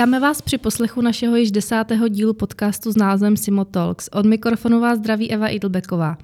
Vítáme 0.00 0.20
vás 0.20 0.42
při 0.42 0.58
poslechu 0.58 1.00
našeho 1.00 1.36
již 1.36 1.50
desátého 1.50 2.08
dílu 2.08 2.34
podcastu 2.34 2.92
s 2.92 2.96
názvem 2.96 3.36
Simo 3.36 3.64
Talks. 3.64 4.08
Od 4.12 4.26
mikrofonu 4.26 4.80
vás 4.80 4.98
zdraví 4.98 5.30
Eva 5.32 5.48
Idlbeková. 5.48 6.18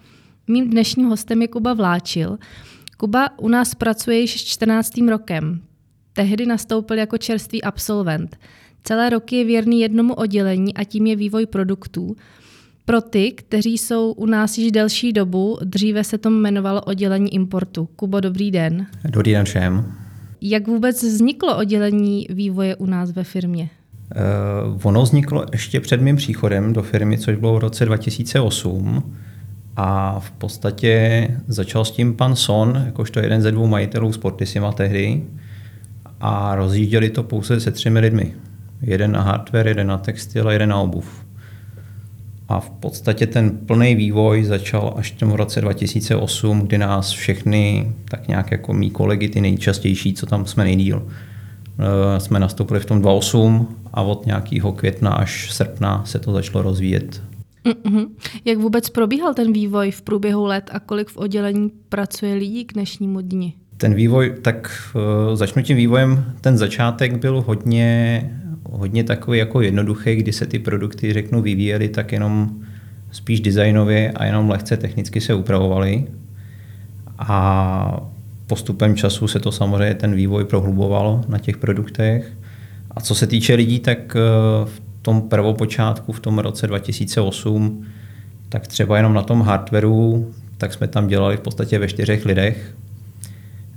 Mým 0.49 0.71
dnešním 0.71 1.07
hostem 1.07 1.43
je 1.43 1.49
Kuba 1.49 1.75
Vláčil. 1.75 2.39
Kuba 2.97 3.39
u 3.39 3.49
nás 3.49 3.75
pracuje 3.75 4.21
již 4.21 4.45
14. 4.45 4.93
rokem. 5.09 5.61
Tehdy 6.13 6.47
nastoupil 6.47 6.99
jako 6.99 7.19
čerstvý 7.19 7.63
absolvent. 7.63 8.37
Celé 8.85 9.11
roky 9.11 9.37
je 9.37 9.45
věrný 9.45 9.81
jednomu 9.81 10.15
oddělení 10.15 10.75
a 10.75 10.85
tím 10.85 11.07
je 11.07 11.17
vývoj 11.17 11.47
produktů. 11.47 12.17
Pro 12.85 13.01
ty, 13.01 13.33
kteří 13.33 13.79
jsou 13.79 14.13
u 14.13 14.27
nás 14.27 14.59
již 14.59 14.73
delší 14.73 15.13
dobu, 15.13 15.59
dříve 15.65 16.05
se 16.05 16.19
to 16.19 16.29
jmenovalo 16.29 16.83
oddělení 16.83 17.35
importu. 17.35 17.89
Kubo, 17.97 18.21
dobrý 18.21 18.51
den. 18.51 18.87
Dobrý 19.05 19.33
den 19.33 19.45
všem. 19.45 20.06
Jak 20.41 20.67
vůbec 20.67 21.03
vzniklo 21.03 21.59
oddělení 21.59 22.27
vývoje 22.31 22.77
u 22.77 22.87
nás 22.87 23.11
ve 23.11 23.25
firmě? 23.25 23.71
Uh, 24.75 24.81
ono 24.83 25.03
vzniklo 25.03 25.45
ještě 25.53 25.81
před 25.81 26.01
mým 26.01 26.17
příchodem 26.17 26.73
do 26.73 26.83
firmy, 26.83 27.19
což 27.19 27.37
bylo 27.37 27.55
v 27.55 27.59
roce 27.59 27.85
2008. 27.85 29.17
A 29.77 30.21
v 30.21 30.31
podstatě 30.31 31.29
začal 31.47 31.85
s 31.85 31.91
tím 31.91 32.15
pan 32.15 32.37
Son, 32.37 32.83
jakožto 32.87 33.21
jeden 33.21 33.43
ze 33.43 33.53
dvou 33.53 33.67
majitelů 33.67 34.13
Sportissima 34.13 34.73
tehdy. 34.73 35.23
A 36.21 36.55
rozjížděli 36.55 37.11
to 37.11 37.23
pouze 37.23 37.61
se 37.61 37.71
třemi 37.71 38.01
lidmi. 38.01 38.35
Jeden 38.83 39.13
na 39.13 39.23
hardware, 39.23 39.69
jeden 39.69 39.87
na 39.87 39.99
textil 39.99 40.49
a 40.49 40.53
jeden 40.53 40.69
na 40.69 40.81
obuv. 40.81 41.26
A 42.49 42.61
v 42.61 42.71
podstatě 42.71 43.27
ten 43.27 43.51
plný 43.51 43.95
vývoj 43.95 44.45
začal 44.45 44.95
až 44.97 45.13
v 45.13 45.19
tom 45.19 45.31
roce 45.31 45.61
2008, 45.61 46.61
kdy 46.61 46.79
nás 46.79 47.11
všechny, 47.11 47.93
tak 48.11 48.29
nějak 48.29 48.51
jako 48.51 48.73
mý 48.73 48.91
kolegy, 48.91 49.29
ty 49.29 49.41
nejčastější, 49.41 50.15
co 50.15 50.27
tam 50.27 50.47
jsme 50.47 50.65
nejdíl, 50.65 51.07
eh, 51.07 52.21
jsme 52.21 52.41
nastoupili 52.41 52.81
v 52.81 52.87
tom 52.87 53.01
2008 53.01 53.77
a 53.93 54.03
od 54.03 54.27
nějakého 54.27 54.73
května 54.73 55.11
až 55.11 55.53
srpna 55.53 56.03
se 56.05 56.19
to 56.19 56.33
začalo 56.33 56.63
rozvíjet. 56.63 57.23
Mm-hmm. 57.65 58.07
Jak 58.45 58.59
vůbec 58.59 58.89
probíhal 58.89 59.35
ten 59.35 59.53
vývoj 59.53 59.91
v 59.91 60.03
průběhu 60.03 60.45
let 60.45 60.71
a 60.73 60.81
kolik 60.81 61.09
v 61.09 61.17
oddělení 61.17 61.71
pracuje 61.89 62.35
lidí 62.35 62.65
k 62.65 62.73
dnešnímu 62.73 63.21
dni? 63.21 63.55
Ten 63.77 63.95
vývoj, 63.95 64.35
tak 64.43 64.71
uh, 64.95 65.37
začnu 65.37 65.63
tím 65.63 65.77
vývojem, 65.77 66.25
ten 66.41 66.59
začátek 66.59 67.17
byl 67.17 67.45
hodně 67.47 68.21
hodně 68.77 69.05
takový 69.05 69.39
jako 69.39 69.61
jednoduchý, 69.61 70.17
kdy 70.17 70.33
se 70.33 70.47
ty 70.47 70.59
produkty, 70.59 71.13
řeknu, 71.13 71.43
vyvíjely 71.43 71.89
tak 71.89 72.13
jenom 72.13 72.51
spíš 73.11 73.41
designově 73.41 74.13
a 74.13 74.25
jenom 74.25 74.51
lehce 74.51 74.77
technicky 74.77 75.21
se 75.21 75.35
upravovaly. 75.35 76.05
A 77.19 78.01
postupem 78.47 78.97
času 78.97 79.29
se 79.29 79.41
to 79.41 79.53
samozřejmě 79.53 79.95
ten 79.95 80.15
vývoj 80.15 80.45
prohlubovalo 80.45 81.21
na 81.29 81.39
těch 81.39 81.57
produktech. 81.57 82.33
A 82.91 83.01
co 83.01 83.15
se 83.15 83.27
týče 83.27 83.55
lidí, 83.55 83.79
tak 83.79 84.17
eh, 84.17 84.21
v 84.65 84.83
tom 85.03 85.29
prvopočátku, 85.29 86.13
v 86.13 86.21
tom 86.21 86.39
roce 86.39 86.67
2008, 86.67 87.87
tak 88.49 88.67
třeba 88.67 88.97
jenom 88.97 89.15
na 89.15 89.23
tom 89.23 89.43
hardwareu, 89.43 90.33
tak 90.59 90.73
jsme 90.73 90.89
tam 90.89 91.07
dělali 91.07 91.37
v 91.37 91.41
podstatě 91.41 91.79
ve 91.79 91.89
čtyřech 91.89 92.27
lidech 92.27 92.75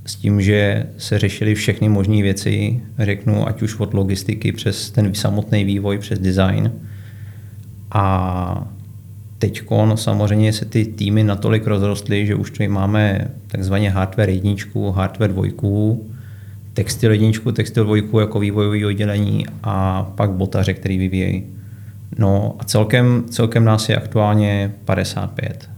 s 0.06 0.16
tím, 0.16 0.40
že 0.40 0.86
se 0.98 1.18
řešily 1.18 1.54
všechny 1.54 1.88
možné 1.88 2.22
věci, 2.22 2.80
řeknu, 2.98 3.48
ať 3.48 3.62
už 3.62 3.80
od 3.80 3.94
logistiky 3.94 4.52
přes 4.52 4.90
ten 4.90 5.14
samotný 5.14 5.64
vývoj, 5.64 5.98
přes 5.98 6.18
design. 6.18 6.72
A 7.92 8.68
teď 9.38 9.62
samozřejmě 9.94 10.52
se 10.52 10.64
ty 10.64 10.84
týmy 10.84 11.24
natolik 11.24 11.66
rozrostly, 11.66 12.26
že 12.26 12.34
už 12.34 12.50
tady 12.50 12.68
máme 12.68 13.30
takzvaně 13.46 13.90
hardware 13.90 14.30
jedničku, 14.30 14.90
hardware 14.90 15.30
dvojku, 15.30 16.06
textil 16.74 17.12
jedničku, 17.12 17.52
textil 17.52 17.84
dvojku 17.84 18.20
jako 18.20 18.40
vývojový 18.40 18.84
oddělení 18.84 19.46
a 19.62 20.02
pak 20.14 20.30
botaře, 20.30 20.74
který 20.74 20.98
vyvíjejí. 20.98 21.44
No 22.18 22.56
a 22.58 22.64
celkem, 22.64 23.24
celkem 23.30 23.64
nás 23.64 23.88
je 23.88 23.96
aktuálně 23.96 24.72
55. 24.84 25.70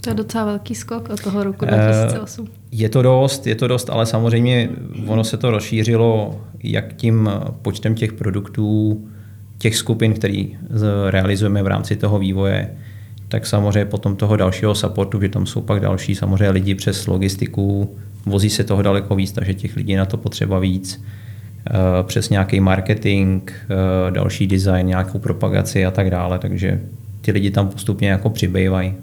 To 0.00 0.10
je 0.10 0.14
docela 0.14 0.44
velký 0.44 0.74
skok 0.74 1.08
od 1.08 1.22
toho 1.22 1.44
roku 1.44 1.64
2008. 1.64 2.48
Eh, 2.48 2.65
je 2.78 2.88
to 2.88 3.02
dost, 3.02 3.46
je 3.46 3.54
to 3.54 3.68
dost, 3.68 3.90
ale 3.90 4.06
samozřejmě 4.06 4.68
ono 5.06 5.24
se 5.24 5.36
to 5.36 5.50
rozšířilo 5.50 6.40
jak 6.62 6.94
tím 6.94 7.30
počtem 7.62 7.94
těch 7.94 8.12
produktů, 8.12 9.04
těch 9.58 9.76
skupin, 9.76 10.12
který 10.12 10.56
realizujeme 11.10 11.62
v 11.62 11.66
rámci 11.66 11.96
toho 11.96 12.18
vývoje, 12.18 12.70
tak 13.28 13.46
samozřejmě 13.46 13.84
potom 13.84 14.16
toho 14.16 14.36
dalšího 14.36 14.74
supportu, 14.74 15.20
že 15.20 15.28
tam 15.28 15.46
jsou 15.46 15.60
pak 15.60 15.80
další 15.80 16.14
samozřejmě 16.14 16.50
lidi 16.50 16.74
přes 16.74 17.06
logistiku, 17.06 17.96
vozí 18.26 18.50
se 18.50 18.64
toho 18.64 18.82
daleko 18.82 19.16
víc, 19.16 19.32
takže 19.32 19.54
těch 19.54 19.76
lidí 19.76 19.94
na 19.94 20.04
to 20.04 20.16
potřeba 20.16 20.58
víc, 20.58 21.02
eh, 21.70 21.72
přes 22.02 22.30
nějaký 22.30 22.60
marketing, 22.60 23.50
eh, 23.50 24.10
další 24.10 24.46
design, 24.46 24.86
nějakou 24.86 25.18
propagaci 25.18 25.86
a 25.86 25.90
tak 25.90 26.10
dále, 26.10 26.38
takže 26.38 26.80
ty 27.20 27.32
lidi 27.32 27.50
tam 27.50 27.68
postupně 27.68 28.08
jako 28.08 28.30
přibývají. 28.30 28.94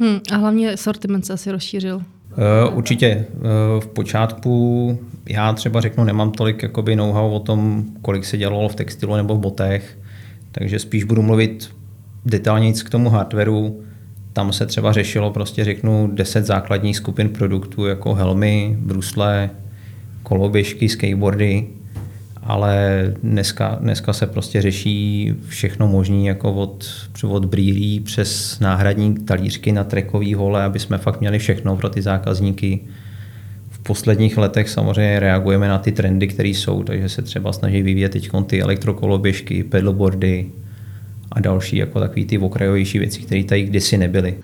Hmm, 0.00 0.18
a 0.32 0.36
hlavně 0.36 0.76
sortiment 0.76 1.26
se 1.26 1.32
asi 1.32 1.52
rozšířil. 1.52 2.00
Uh, 2.38 2.76
určitě. 2.78 3.26
Uh, 3.34 3.80
v 3.80 3.86
počátku 3.86 4.98
já 5.28 5.52
třeba 5.52 5.80
řeknu, 5.80 6.04
nemám 6.04 6.30
tolik 6.30 6.62
jakoby 6.62 6.96
know-how 6.96 7.30
o 7.30 7.40
tom, 7.40 7.84
kolik 8.02 8.24
se 8.24 8.36
dělalo 8.36 8.68
v 8.68 8.74
textilu 8.74 9.16
nebo 9.16 9.34
v 9.34 9.38
botech, 9.38 9.98
takže 10.52 10.78
spíš 10.78 11.04
budu 11.04 11.22
mluvit 11.22 11.70
detailněji 12.26 12.72
k 12.72 12.90
tomu 12.90 13.10
hardwareu. 13.10 13.82
Tam 14.32 14.52
se 14.52 14.66
třeba 14.66 14.92
řešilo, 14.92 15.30
prostě 15.30 15.64
řeknu, 15.64 16.10
10 16.12 16.46
základních 16.46 16.96
skupin 16.96 17.28
produktů, 17.28 17.86
jako 17.86 18.14
helmy, 18.14 18.76
brusle, 18.80 19.50
koloběžky, 20.22 20.88
skateboardy, 20.88 21.66
ale 22.48 23.04
dneska, 23.22 23.78
dneska 23.80 24.12
se 24.12 24.26
prostě 24.26 24.62
řeší 24.62 25.34
všechno 25.48 25.88
možné, 25.88 26.16
jako 26.16 26.52
od, 26.52 26.90
od 27.22 27.44
brýlí 27.44 28.00
přes 28.00 28.60
náhradní 28.60 29.14
talířky 29.14 29.72
na 29.72 29.84
trekový 29.84 30.34
hole, 30.34 30.64
aby 30.64 30.78
jsme 30.78 30.98
fakt 30.98 31.20
měli 31.20 31.38
všechno 31.38 31.76
pro 31.76 31.88
ty 31.88 32.02
zákazníky. 32.02 32.80
V 33.70 33.78
posledních 33.78 34.38
letech 34.38 34.68
samozřejmě 34.68 35.20
reagujeme 35.20 35.68
na 35.68 35.78
ty 35.78 35.92
trendy, 35.92 36.28
které 36.28 36.48
jsou, 36.48 36.82
takže 36.82 37.08
se 37.08 37.22
třeba 37.22 37.52
snaží 37.52 37.82
vyvíjet 37.82 38.12
teď 38.12 38.30
ty 38.46 38.62
elektrokoloběžky, 38.62 39.64
pedalboardy 39.64 40.46
a 41.32 41.40
další 41.40 41.76
jako 41.76 42.00
takový 42.00 42.24
ty 42.24 42.38
okrajovější 42.38 42.98
věci, 42.98 43.20
které 43.20 43.44
tady 43.44 43.62
kdysi 43.62 43.98
nebyly. 43.98 44.34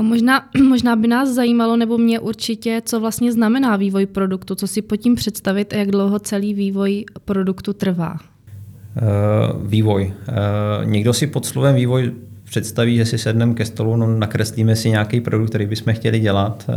Možná, 0.00 0.48
možná 0.68 0.96
by 0.96 1.08
nás 1.08 1.28
zajímalo, 1.28 1.76
nebo 1.76 1.98
mě 1.98 2.20
určitě, 2.20 2.82
co 2.84 3.00
vlastně 3.00 3.32
znamená 3.32 3.76
vývoj 3.76 4.06
produktu, 4.06 4.54
co 4.54 4.66
si 4.66 4.82
pod 4.82 4.96
tím 4.96 5.14
představit 5.14 5.72
a 5.72 5.76
jak 5.76 5.90
dlouho 5.90 6.18
celý 6.18 6.54
vývoj 6.54 7.04
produktu 7.24 7.72
trvá. 7.72 8.16
Uh, 8.16 9.68
vývoj. 9.68 10.12
Uh, 10.28 10.90
někdo 10.90 11.12
si 11.12 11.26
pod 11.26 11.46
slovem 11.46 11.74
vývoj 11.74 12.12
představí, 12.44 12.96
že 12.96 13.04
si 13.04 13.18
sedneme 13.18 13.54
ke 13.54 13.64
stolu, 13.64 13.96
no, 13.96 14.18
nakreslíme 14.18 14.76
si 14.76 14.90
nějaký 14.90 15.20
produkt, 15.20 15.48
který 15.48 15.66
bychom 15.66 15.94
chtěli 15.94 16.20
dělat. 16.20 16.64
Uh, 16.68 16.74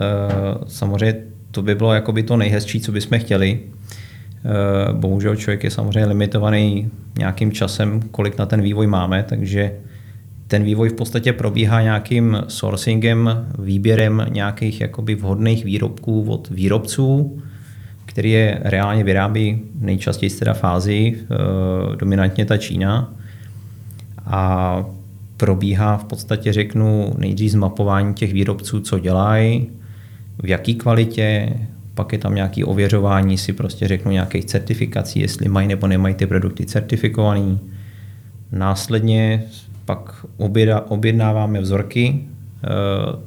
samozřejmě 0.68 1.24
to 1.52 1.62
by 1.62 1.76
bylo 1.76 1.94
jakoby 1.94 2.24
to 2.24 2.38
nejhezčí, 2.38 2.82
co 2.82 2.92
bychom 2.92 3.20
chtěli. 3.20 3.60
Bohužel 4.94 5.36
člověk 5.36 5.64
je 5.64 5.72
samozřejmě 5.72 6.06
limitovaný 6.06 6.92
nějakým 7.18 7.52
časem, 7.52 8.02
kolik 8.12 8.38
na 8.38 8.46
ten 8.46 8.62
vývoj 8.62 8.88
máme, 8.88 9.26
takže 9.30 9.72
ten 10.48 10.64
vývoj 10.64 10.90
v 10.90 10.94
podstatě 10.94 11.34
probíhá 11.34 11.82
nějakým 11.82 12.38
sourcingem, 12.48 13.48
výběrem 13.60 14.26
nějakých 14.30 14.82
jakoby 14.82 15.16
vhodných 15.16 15.66
výrobků 15.66 16.26
od 16.32 16.50
výrobců, 16.50 17.42
který 18.06 18.32
je 18.32 18.60
reálně 18.64 19.04
vyrábí 19.04 19.62
nejčastěji 19.80 20.30
teda 20.30 20.54
fázi, 20.54 21.16
e, 21.18 21.96
dominantně 21.96 22.46
ta 22.46 22.58
Čína. 22.58 23.14
A 24.26 24.86
probíhá 25.38 25.98
v 25.98 26.04
podstatě, 26.04 26.54
řeknu, 26.54 27.14
nejdřív 27.18 27.52
zmapování 27.52 28.14
těch 28.14 28.34
výrobců, 28.34 28.80
co 28.80 29.00
dělají, 29.00 29.70
v 30.44 30.50
jaký 30.50 30.76
kvalitě, 30.76 31.54
pak 31.94 32.14
je 32.14 32.20
tam 32.20 32.36
nějaké 32.36 32.66
ověřování 32.66 33.38
si 33.38 33.54
prostě 33.54 33.88
řeknu 33.88 34.12
nějakých 34.12 34.46
certifikací, 34.46 35.20
jestli 35.20 35.50
mají 35.50 35.68
nebo 35.68 35.88
nemají 35.88 36.16
ty 36.16 36.26
produkty 36.28 36.66
certifikovaný. 36.66 37.60
Následně 38.52 39.44
pak 39.88 40.26
objednáváme 40.88 41.62
vzorky. 41.62 42.20
Eh, 42.20 42.68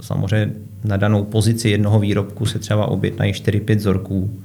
samozřejmě 0.00 0.52
na 0.84 0.96
danou 0.96 1.24
pozici 1.24 1.68
jednoho 1.68 2.00
výrobku 2.00 2.46
se 2.46 2.58
třeba 2.58 2.86
objednají 2.86 3.32
4-5 3.32 3.76
vzorků. 3.76 4.40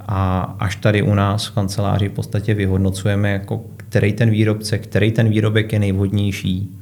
A 0.00 0.40
až 0.58 0.76
tady 0.76 1.02
u 1.02 1.14
nás 1.14 1.46
v 1.46 1.54
kanceláři 1.54 2.08
v 2.08 2.12
podstatě 2.12 2.54
vyhodnocujeme, 2.54 3.30
jako 3.30 3.64
který 3.76 4.12
ten 4.12 4.30
výrobce, 4.30 4.78
který 4.78 5.12
ten 5.12 5.28
výrobek 5.28 5.72
je 5.72 5.78
nejvhodnější, 5.78 6.78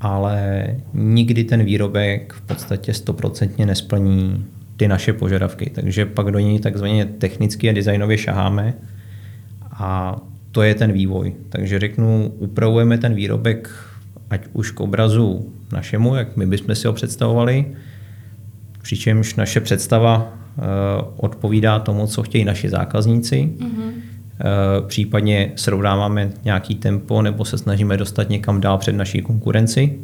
ale 0.00 0.66
nikdy 0.94 1.44
ten 1.44 1.64
výrobek 1.64 2.32
v 2.32 2.40
podstatě 2.40 2.94
stoprocentně 2.94 3.66
nesplní 3.66 4.44
ty 4.76 4.88
naše 4.88 5.12
požadavky. 5.12 5.70
Takže 5.74 6.06
pak 6.06 6.30
do 6.30 6.38
něj 6.38 6.58
takzvaně 6.58 7.04
technicky 7.04 7.70
a 7.70 7.72
designově 7.72 8.18
šaháme 8.18 8.74
a 9.72 10.16
to 10.56 10.62
je 10.62 10.74
ten 10.74 10.92
vývoj. 10.92 11.34
Takže 11.48 11.78
řeknu, 11.78 12.32
upravujeme 12.38 12.98
ten 12.98 13.14
výrobek 13.14 13.70
ať 14.30 14.40
už 14.52 14.70
k 14.70 14.80
obrazu 14.80 15.52
našemu, 15.72 16.14
jak 16.14 16.36
my 16.36 16.46
bychom 16.46 16.74
si 16.74 16.86
ho 16.86 16.92
představovali, 16.92 17.66
přičemž 18.82 19.34
naše 19.34 19.60
představa 19.60 20.16
uh, 20.16 20.64
odpovídá 21.16 21.78
tomu, 21.78 22.06
co 22.06 22.22
chtějí 22.22 22.44
naši 22.44 22.68
zákazníci. 22.68 23.48
Mm-hmm. 23.58 23.92
případně 24.86 25.52
srovnáváme 25.56 26.30
nějaký 26.44 26.74
tempo 26.74 27.22
nebo 27.22 27.44
se 27.44 27.58
snažíme 27.58 27.96
dostat 27.96 28.28
někam 28.28 28.60
dál 28.60 28.78
před 28.78 28.92
naší 28.92 29.22
konkurenci. 29.22 29.98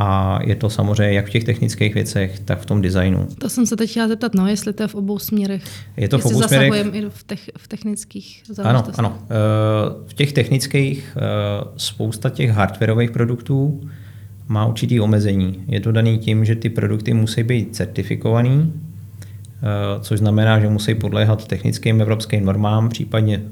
A 0.00 0.38
je 0.42 0.56
to 0.56 0.70
samozřejmě 0.70 1.12
jak 1.12 1.26
v 1.26 1.30
těch 1.30 1.44
technických 1.44 1.94
věcech, 1.94 2.38
tak 2.38 2.60
v 2.60 2.66
tom 2.66 2.82
designu. 2.82 3.28
To 3.38 3.48
jsem 3.48 3.66
se 3.66 3.76
teď 3.76 3.90
chtěla 3.90 4.08
zeptat, 4.08 4.34
no, 4.34 4.48
jestli 4.48 4.72
to 4.72 4.82
je 4.82 4.88
v 4.88 4.94
obou 4.94 5.18
směrech. 5.18 5.62
Je 5.96 6.08
to 6.08 6.16
jestli 6.16 6.30
v 6.30 6.34
obou 6.36 6.46
směrech. 6.46 6.94
i 6.94 7.06
v, 7.08 7.24
tech, 7.24 7.50
v 7.58 7.68
technických 7.68 8.42
Ano, 8.62 8.84
ano. 8.98 9.18
Eh, 9.22 9.26
v 10.06 10.14
těch 10.14 10.32
technických 10.32 11.16
eh, 11.16 11.20
spousta 11.76 12.30
těch 12.30 12.50
hardwareových 12.50 13.10
produktů 13.10 13.80
má 14.48 14.66
určitý 14.66 15.00
omezení. 15.00 15.64
Je 15.68 15.80
to 15.80 15.92
daný 15.92 16.18
tím, 16.18 16.44
že 16.44 16.56
ty 16.56 16.68
produkty 16.70 17.14
musí 17.14 17.42
být 17.42 17.76
certifikovaný, 17.76 18.72
eh, 18.72 20.00
což 20.00 20.18
znamená, 20.18 20.60
že 20.60 20.68
musí 20.68 20.94
podléhat 20.94 21.46
technickým 21.46 22.00
evropským 22.00 22.44
normám, 22.44 22.88
případně 22.88 23.42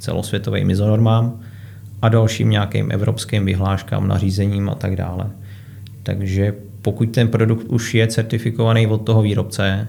celosvětovým 0.00 0.70
ISO 0.70 0.86
normám 0.86 1.40
a 2.02 2.08
dalším 2.08 2.50
nějakým 2.50 2.92
evropským 2.92 3.44
vyhláškám, 3.44 4.08
nařízením 4.08 4.68
a 4.68 4.74
tak 4.74 4.96
dále. 4.96 5.30
Takže 6.04 6.54
pokud 6.82 7.10
ten 7.10 7.28
produkt 7.28 7.64
už 7.68 7.94
je 7.94 8.06
certifikovaný 8.06 8.86
od 8.86 8.98
toho 8.98 9.22
výrobce 9.22 9.88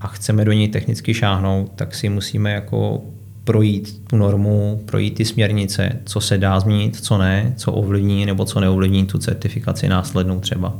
a 0.00 0.06
chceme 0.06 0.44
do 0.44 0.52
něj 0.52 0.68
technicky 0.68 1.14
šáhnout, 1.14 1.72
tak 1.76 1.94
si 1.94 2.08
musíme 2.08 2.52
jako 2.52 3.02
projít 3.44 4.02
tu 4.06 4.16
normu, 4.16 4.82
projít 4.86 5.14
ty 5.14 5.24
směrnice, 5.24 5.98
co 6.04 6.20
se 6.20 6.38
dá 6.38 6.60
změnit, 6.60 6.96
co 6.96 7.18
ne, 7.18 7.54
co 7.56 7.72
ovlivní 7.72 8.26
nebo 8.26 8.44
co 8.44 8.60
neovlivní 8.60 9.06
tu 9.06 9.18
certifikaci 9.18 9.88
následnou 9.88 10.40
třeba. 10.40 10.74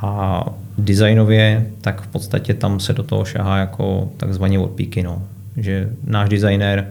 A 0.00 0.44
designově, 0.78 1.66
tak 1.80 2.02
v 2.02 2.06
podstatě 2.06 2.54
tam 2.54 2.80
se 2.80 2.92
do 2.92 3.02
toho 3.02 3.24
šahá 3.24 3.58
jako 3.58 4.12
takzvaně 4.16 4.58
od 4.58 4.70
píky, 4.70 5.02
no. 5.02 5.22
že 5.56 5.90
náš 6.04 6.28
designer 6.28 6.90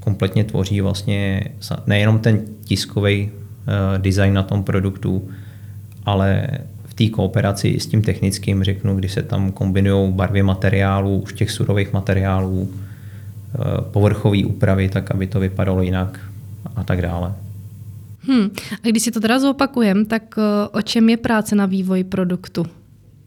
kompletně 0.00 0.44
tvoří 0.44 0.80
vlastně 0.80 1.44
nejenom 1.86 2.18
ten 2.18 2.40
tiskový 2.64 3.30
design 3.98 4.34
na 4.34 4.42
tom 4.42 4.64
produktu, 4.64 5.28
ale 6.06 6.48
v 6.84 6.94
té 6.94 7.08
kooperaci 7.08 7.80
s 7.80 7.86
tím 7.86 8.02
technickým, 8.02 8.64
řeknu, 8.64 8.96
kdy 8.96 9.08
se 9.08 9.22
tam 9.22 9.52
kombinují 9.52 10.12
barvy 10.12 10.42
materiálů, 10.42 11.18
už 11.18 11.32
těch 11.32 11.50
surových 11.50 11.92
materiálů, 11.92 12.70
eh, 12.70 13.58
povrchové 13.90 14.44
úpravy, 14.44 14.88
tak 14.88 15.10
aby 15.10 15.26
to 15.26 15.40
vypadalo 15.40 15.82
jinak 15.82 16.20
a 16.76 16.84
tak 16.84 17.02
dále. 17.02 17.32
Hmm. 18.20 18.50
A 18.84 18.88
když 18.88 19.02
si 19.02 19.10
to 19.10 19.20
teda 19.20 19.38
zopakujem, 19.38 20.06
tak 20.06 20.22
eh, 20.38 20.68
o 20.68 20.82
čem 20.82 21.08
je 21.08 21.16
práce 21.16 21.54
na 21.54 21.66
vývoji 21.66 22.04
produktu? 22.04 22.66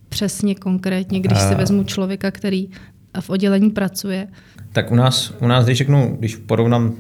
Přesně 0.10 0.56
konkrétně, 0.56 1.20
když 1.20 1.40
si 1.40 1.56
vezmu 1.56 1.84
člověka, 1.84 2.32
který 2.32 2.70
v 3.20 3.30
oddělení 3.30 3.70
pracuje. 3.70 4.28
Tak 4.72 4.92
u 4.92 4.96
nás, 4.96 5.34
u 5.42 5.48
nás 5.48 5.66
když 5.66 5.78
řeknu, 5.78 6.16
když 6.20 6.36
porovnám 6.36 6.94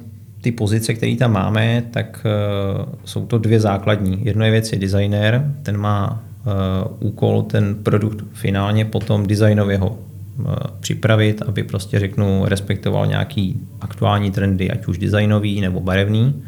ty 0.44 0.52
pozice, 0.52 0.94
které 0.94 1.16
tam 1.16 1.32
máme, 1.32 1.84
tak 1.92 2.26
uh, 2.26 2.94
jsou 3.06 3.26
to 3.26 3.38
dvě 3.38 3.60
základní. 3.60 4.26
Jedno 4.26 4.46
je 4.46 4.52
věc 4.52 4.72
je 4.72 4.80
designer, 4.80 5.54
ten 5.64 5.78
má 5.78 6.24
uh, 6.46 7.08
úkol 7.08 7.42
ten 7.42 7.76
produkt 7.76 8.24
finálně 8.34 8.86
potom 8.86 9.28
designově 9.28 9.78
ho 9.78 9.90
uh, 9.90 10.46
připravit, 10.80 11.42
aby 11.42 11.64
prostě 11.64 12.00
řeknu 12.00 12.46
respektoval 12.46 13.08
nějaký 13.08 13.62
aktuální 13.82 14.32
trendy, 14.32 14.72
ať 14.72 14.86
už 14.86 14.98
designový 14.98 15.62
nebo 15.62 15.80
barevný. 15.80 16.44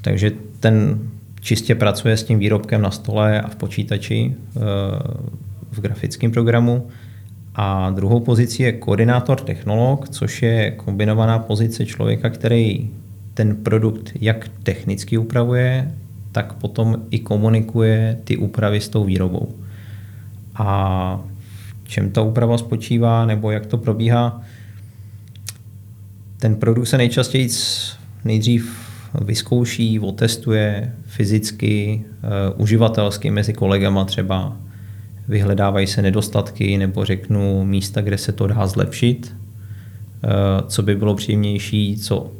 Takže 0.00 0.32
ten 0.60 0.98
čistě 1.40 1.74
pracuje 1.74 2.16
s 2.16 2.24
tím 2.24 2.38
výrobkem 2.38 2.82
na 2.82 2.90
stole 2.90 3.40
a 3.40 3.48
v 3.48 3.56
počítači 3.56 4.34
v 5.72 5.80
grafickém 5.80 6.30
programu 6.32 6.88
a 7.60 7.90
druhou 7.90 8.20
pozicí 8.20 8.62
je 8.62 8.72
koordinátor 8.72 9.40
technolog, 9.40 10.08
což 10.08 10.42
je 10.42 10.70
kombinovaná 10.70 11.38
pozice 11.38 11.86
člověka, 11.86 12.30
který 12.30 12.90
ten 13.34 13.56
produkt 13.56 14.12
jak 14.20 14.48
technicky 14.62 15.18
upravuje, 15.18 15.94
tak 16.32 16.52
potom 16.52 17.02
i 17.10 17.18
komunikuje 17.18 18.18
ty 18.24 18.36
úpravy 18.36 18.80
s 18.80 18.88
tou 18.88 19.04
výrobou. 19.04 19.54
A 20.54 21.20
čem 21.84 22.10
ta 22.10 22.22
úprava 22.22 22.58
spočívá, 22.58 23.26
nebo 23.26 23.50
jak 23.50 23.66
to 23.66 23.78
probíhá? 23.78 24.42
Ten 26.38 26.56
produkt 26.56 26.86
se 26.86 26.98
nejčastěji 26.98 27.48
nejdřív 28.24 28.88
vyzkouší, 29.20 30.00
otestuje 30.00 30.94
fyzicky, 31.06 32.04
uh, 32.54 32.60
uživatelsky 32.62 33.30
mezi 33.30 33.52
kolegama 33.52 34.04
třeba 34.04 34.56
vyhledávají 35.28 35.86
se 35.86 36.02
nedostatky 36.02 36.78
nebo 36.78 37.04
řeknu 37.04 37.64
místa, 37.64 38.00
kde 38.00 38.18
se 38.18 38.32
to 38.32 38.46
dá 38.46 38.66
zlepšit, 38.66 39.36
eh, 40.24 40.28
co 40.66 40.82
by 40.82 40.94
bylo 40.94 41.14
příjemnější, 41.14 41.96
co 41.98 42.30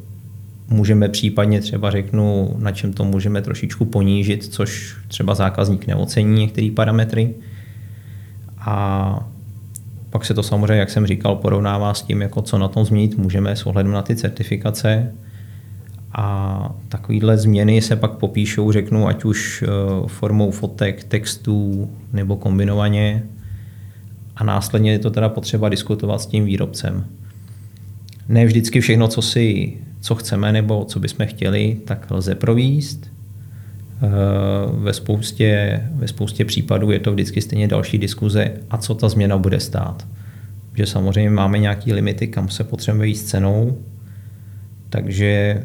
můžeme 0.69 1.09
případně 1.09 1.61
třeba 1.61 1.91
řeknu, 1.91 2.55
na 2.57 2.71
čem 2.71 2.93
to 2.93 3.03
můžeme 3.05 3.41
trošičku 3.41 3.85
ponížit, 3.85 4.43
což 4.43 4.97
třeba 5.07 5.35
zákazník 5.35 5.87
neocení 5.87 6.39
některé 6.39 6.71
parametry. 6.75 7.33
A 8.57 9.29
pak 10.09 10.25
se 10.25 10.33
to 10.33 10.43
samozřejmě, 10.43 10.79
jak 10.79 10.89
jsem 10.89 11.07
říkal, 11.07 11.35
porovnává 11.35 11.93
s 11.93 12.01
tím, 12.01 12.21
jako 12.21 12.41
co 12.41 12.57
na 12.57 12.67
tom 12.67 12.85
změnit 12.85 13.17
můžeme 13.17 13.55
s 13.55 13.65
ohledem 13.65 13.91
na 13.91 14.01
ty 14.01 14.15
certifikace 14.15 15.13
a 16.13 16.75
takovéhle 16.87 17.37
změny 17.37 17.81
se 17.81 17.95
pak 17.95 18.11
popíšou, 18.11 18.71
řeknu, 18.71 19.07
ať 19.07 19.23
už 19.23 19.63
eh, 19.63 19.67
formou 20.07 20.51
fotek, 20.51 21.03
textů 21.03 21.89
nebo 22.13 22.35
kombinovaně. 22.35 23.23
A 24.35 24.43
následně 24.43 24.91
je 24.91 24.99
to 24.99 25.09
teda 25.09 25.29
potřeba 25.29 25.69
diskutovat 25.69 26.21
s 26.21 26.25
tím 26.25 26.45
výrobcem. 26.45 27.05
Ne 28.27 28.45
vždycky 28.45 28.81
všechno, 28.81 29.07
co 29.07 29.21
si 29.21 29.73
co 30.01 30.15
chceme 30.15 30.51
nebo 30.51 30.85
co 30.85 30.99
bychom 30.99 31.27
chtěli, 31.27 31.77
tak 31.85 32.11
lze 32.11 32.35
províst. 32.35 33.11
Eh, 34.01 34.07
ve 34.73 34.93
spoustě, 34.93 35.81
ve 35.93 36.07
spoustě 36.07 36.45
případů 36.45 36.91
je 36.91 36.99
to 36.99 37.11
vždycky 37.11 37.41
stejně 37.41 37.67
další 37.67 37.97
diskuze, 37.97 38.51
a 38.69 38.77
co 38.77 38.95
ta 38.95 39.09
změna 39.09 39.37
bude 39.37 39.59
stát. 39.59 40.07
Že 40.73 40.85
samozřejmě 40.85 41.29
máme 41.29 41.59
nějaké 41.59 41.93
limity, 41.93 42.27
kam 42.27 42.49
se 42.49 42.63
potřebujeme 42.63 43.07
jít 43.07 43.15
s 43.15 43.23
cenou, 43.23 43.77
takže 44.89 45.63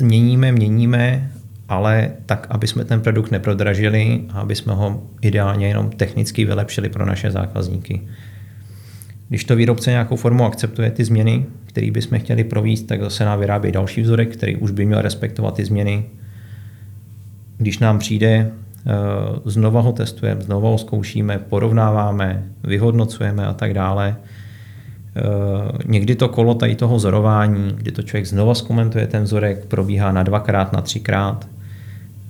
měníme, 0.00 0.52
měníme, 0.52 1.30
ale 1.68 2.10
tak, 2.26 2.46
aby 2.50 2.66
jsme 2.66 2.84
ten 2.84 3.00
produkt 3.00 3.30
neprodražili 3.30 4.20
a 4.28 4.40
aby 4.40 4.54
jsme 4.54 4.74
ho 4.74 5.02
ideálně 5.20 5.68
jenom 5.68 5.90
technicky 5.90 6.44
vylepšili 6.44 6.88
pro 6.88 7.06
naše 7.06 7.30
zákazníky. 7.30 8.00
Když 9.28 9.44
to 9.44 9.56
výrobce 9.56 9.90
nějakou 9.90 10.16
formou 10.16 10.44
akceptuje 10.44 10.90
ty 10.90 11.04
změny, 11.04 11.46
které 11.66 11.90
bychom 11.90 12.18
chtěli 12.18 12.44
provést, 12.44 12.82
tak 12.82 13.00
zase 13.00 13.24
nám 13.24 13.40
vyrábí 13.40 13.72
další 13.72 14.02
vzorek, 14.02 14.36
který 14.36 14.56
už 14.56 14.70
by 14.70 14.86
měl 14.86 15.02
respektovat 15.02 15.54
ty 15.54 15.64
změny. 15.64 16.04
Když 17.58 17.78
nám 17.78 17.98
přijde, 17.98 18.28
eh, 18.28 18.90
znova 19.44 19.80
ho 19.80 19.92
testujeme, 19.92 20.40
znova 20.40 20.68
ho 20.68 20.78
zkoušíme, 20.78 21.38
porovnáváme, 21.38 22.44
vyhodnocujeme 22.64 23.46
a 23.46 23.52
tak 23.52 23.74
dále– 23.74 24.16
někdy 25.86 26.14
to 26.14 26.28
kolo 26.28 26.54
tady 26.54 26.74
toho 26.74 26.96
vzorování, 26.96 27.72
kdy 27.76 27.92
to 27.92 28.02
člověk 28.02 28.26
znova 28.26 28.54
zkomentuje 28.54 29.06
ten 29.06 29.22
vzorek, 29.22 29.64
probíhá 29.64 30.12
na 30.12 30.22
dvakrát, 30.22 30.72
na 30.72 30.80
třikrát. 30.80 31.48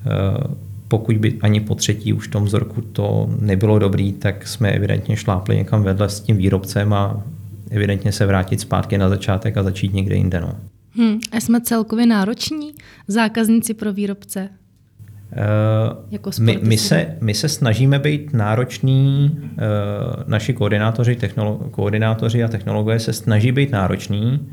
Eh, 0.07 0.55
pokud 0.89 1.17
by 1.17 1.39
ani 1.43 1.61
po 1.61 1.75
třetí 1.75 2.13
už 2.13 2.29
v 2.29 2.31
tom 2.31 2.45
vzorku 2.45 2.81
to 2.81 3.31
nebylo 3.41 3.79
dobrý, 3.79 4.13
tak 4.13 4.47
jsme 4.47 4.71
evidentně 4.71 5.17
šlápli 5.17 5.57
někam 5.57 5.83
vedle 5.83 6.09
s 6.09 6.21
tím 6.21 6.37
výrobcem 6.37 6.93
a 6.93 7.23
evidentně 7.71 8.13
se 8.13 8.27
vrátit 8.27 8.61
zpátky 8.61 8.99
na 8.99 9.09
začátek 9.09 9.57
a 9.57 9.63
začít 9.63 9.95
někde 9.95 10.15
jinde. 10.15 10.41
No. 10.41 10.55
Hmm, 10.93 11.19
a 11.33 11.41
jsme 11.41 11.61
celkově 11.61 12.07
nároční 12.07 12.73
zákazníci 13.09 13.75
pro 13.75 13.93
výrobce? 13.93 14.49
Uh, 15.33 15.97
jako 16.11 16.31
my, 16.41 16.59
my, 16.63 16.79
se, 16.79 17.17
my 17.21 17.35
se 17.35 17.49
snažíme 17.49 17.99
být 17.99 18.33
nároční, 18.33 19.31
uh, 19.33 19.49
naši 20.27 20.53
koordinátoři, 20.53 21.15
technolo- 21.15 21.71
koordinátoři 21.71 22.45
a 22.45 22.49
technologové 22.49 22.99
se 22.99 23.13
snaží 23.13 23.53
být 23.53 23.71
nároční 23.71 24.49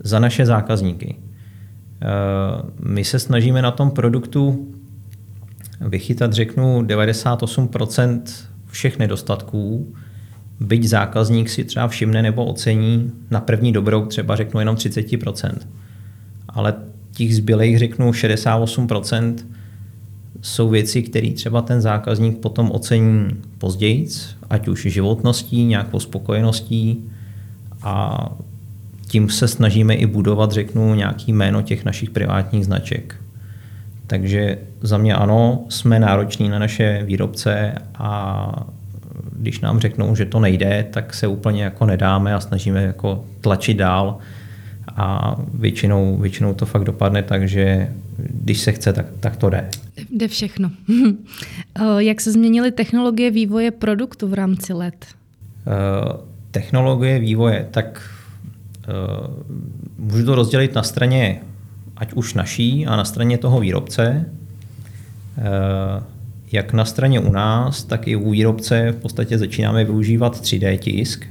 za 0.00 0.18
naše 0.18 0.46
zákazníky. 0.46 1.16
Uh, 1.16 2.70
my 2.88 3.04
se 3.04 3.18
snažíme 3.18 3.62
na 3.62 3.70
tom 3.70 3.90
produktu 3.90 4.68
vychytat, 5.80 6.32
řeknu, 6.32 6.82
98% 6.82 8.22
všech 8.66 8.98
nedostatků, 8.98 9.94
byť 10.60 10.84
zákazník 10.84 11.48
si 11.48 11.64
třeba 11.64 11.88
všimne 11.88 12.22
nebo 12.22 12.44
ocení 12.44 13.12
na 13.30 13.40
první 13.40 13.72
dobrou 13.72 14.06
třeba 14.06 14.36
řeknu 14.36 14.60
jenom 14.60 14.76
30%. 14.76 15.52
Ale 16.48 16.74
těch 17.12 17.36
zbylých 17.36 17.78
řeknu 17.78 18.10
68% 18.10 19.34
jsou 20.42 20.68
věci, 20.68 21.02
které 21.02 21.30
třeba 21.30 21.62
ten 21.62 21.80
zákazník 21.80 22.38
potom 22.38 22.70
ocení 22.70 23.28
později, 23.58 24.08
ať 24.50 24.68
už 24.68 24.82
životností, 24.82 25.64
nějakou 25.64 26.00
spokojeností 26.00 27.04
a 27.82 28.28
tím 29.06 29.28
se 29.30 29.48
snažíme 29.48 29.94
i 29.94 30.06
budovat, 30.06 30.52
řeknu, 30.52 30.94
nějaký 30.94 31.32
jméno 31.32 31.62
těch 31.62 31.84
našich 31.84 32.10
privátních 32.10 32.64
značek. 32.64 33.16
Takže 34.06 34.58
za 34.80 34.98
mě 34.98 35.14
ano, 35.14 35.64
jsme 35.68 35.98
nároční 35.98 36.48
na 36.48 36.58
naše 36.58 37.02
výrobce 37.04 37.74
a 37.94 38.66
když 39.32 39.60
nám 39.60 39.80
řeknou, 39.80 40.14
že 40.14 40.24
to 40.24 40.40
nejde, 40.40 40.86
tak 40.90 41.14
se 41.14 41.26
úplně 41.26 41.64
jako 41.64 41.86
nedáme 41.86 42.34
a 42.34 42.40
snažíme 42.40 42.82
jako 42.82 43.24
tlačit 43.40 43.76
dál 43.76 44.18
a 44.96 45.36
většinou, 45.54 46.16
většinou 46.16 46.54
to 46.54 46.66
fakt 46.66 46.84
dopadne 46.84 47.22
tak, 47.22 47.48
že 47.48 47.88
když 48.16 48.60
se 48.60 48.72
chce, 48.72 48.92
tak, 48.92 49.06
tak 49.20 49.36
to 49.36 49.50
jde. 49.50 49.68
Jde 50.12 50.28
všechno. 50.28 50.70
Jak 51.98 52.20
se 52.20 52.32
změnily 52.32 52.72
technologie 52.72 53.30
vývoje 53.30 53.70
produktu 53.70 54.28
v 54.28 54.34
rámci 54.34 54.72
let? 54.72 55.06
Technologie 56.50 57.18
vývoje, 57.18 57.68
tak 57.70 58.10
můžu 59.98 60.24
to 60.24 60.34
rozdělit 60.34 60.74
na 60.74 60.82
straně 60.82 61.40
ať 61.96 62.12
už 62.12 62.34
naší 62.34 62.86
a 62.86 62.96
na 62.96 63.04
straně 63.04 63.38
toho 63.38 63.60
výrobce. 63.60 64.26
Jak 66.52 66.72
na 66.72 66.84
straně 66.84 67.20
u 67.20 67.32
nás, 67.32 67.84
tak 67.84 68.08
i 68.08 68.16
u 68.16 68.30
výrobce 68.30 68.92
v 68.92 68.96
podstatě 68.96 69.38
začínáme 69.38 69.84
využívat 69.84 70.40
3D 70.40 70.78
tisk, 70.78 71.26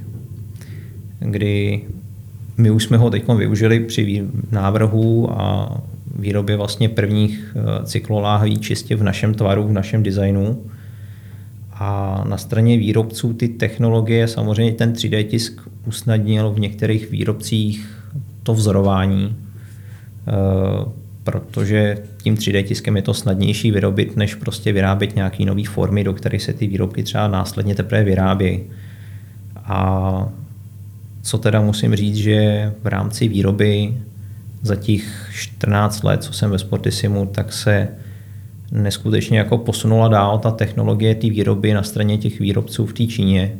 kdy 1.18 1.84
my 2.56 2.70
už 2.70 2.84
jsme 2.84 2.96
ho 2.96 3.10
teď 3.10 3.28
využili 3.28 3.80
při 3.80 4.24
návrhu 4.50 5.40
a 5.40 5.76
výrobě 6.18 6.56
vlastně 6.56 6.88
prvních 6.88 7.56
eh, 7.56 7.86
cykloláhví 7.86 8.58
čistě 8.58 8.96
v 8.96 9.02
našem 9.02 9.34
tvaru, 9.34 9.68
v 9.68 9.72
našem 9.72 10.02
designu. 10.02 10.64
A 11.72 12.24
na 12.28 12.36
straně 12.36 12.76
výrobců 12.76 13.34
ty 13.34 13.48
technologie, 13.48 14.28
samozřejmě 14.28 14.72
ten 14.72 14.92
3D 14.92 15.24
tisk 15.24 15.68
usnadnil 15.86 16.50
v 16.50 16.60
některých 16.60 17.10
výrobcích 17.10 18.04
to 18.42 18.54
vzorování, 18.54 19.36
eh, 20.28 20.32
protože 21.24 21.98
tím 22.22 22.36
3D 22.36 22.62
tiskem 22.62 22.96
je 22.96 23.02
to 23.02 23.14
snadnější 23.14 23.70
vyrobit, 23.70 24.16
než 24.16 24.34
prostě 24.34 24.72
vyrábět 24.72 25.16
nějaké 25.16 25.44
nové 25.44 25.64
formy, 25.64 26.04
do 26.04 26.12
kterých 26.12 26.42
se 26.42 26.52
ty 26.52 26.66
výrobky 26.66 27.02
třeba 27.02 27.28
následně 27.28 27.74
teprve 27.74 28.04
vyrábějí. 28.04 28.60
A 29.56 30.28
co 31.22 31.38
teda 31.38 31.60
musím 31.60 31.94
říct, 31.94 32.16
že 32.16 32.72
v 32.82 32.86
rámci 32.86 33.28
výroby 33.28 33.94
za 34.62 34.76
těch 34.76 35.30
14 35.34 36.02
let, 36.02 36.22
co 36.22 36.32
jsem 36.32 36.50
ve 36.50 36.58
Sportisimu, 36.58 37.26
tak 37.26 37.52
se 37.52 37.88
neskutečně 38.72 39.38
jako 39.38 39.58
posunula 39.58 40.08
dál 40.08 40.38
ta 40.38 40.50
technologie 40.50 41.14
té 41.14 41.30
výroby 41.30 41.74
na 41.74 41.82
straně 41.82 42.18
těch 42.18 42.40
výrobců 42.40 42.86
v 42.86 42.92
té 42.92 43.06
Číně, 43.06 43.56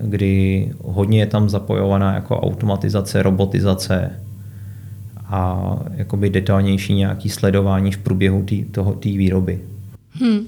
kdy 0.00 0.72
hodně 0.84 1.20
je 1.20 1.26
tam 1.26 1.48
zapojovaná 1.48 2.14
jako 2.14 2.40
automatizace, 2.40 3.22
robotizace 3.22 4.10
a 5.26 5.70
jakoby 5.94 6.30
detailnější 6.30 6.94
nějaký 6.94 7.28
sledování 7.28 7.92
v 7.92 7.98
průběhu 7.98 8.42
té 9.00 9.08
výroby. 9.08 9.60
Hmm. 10.12 10.40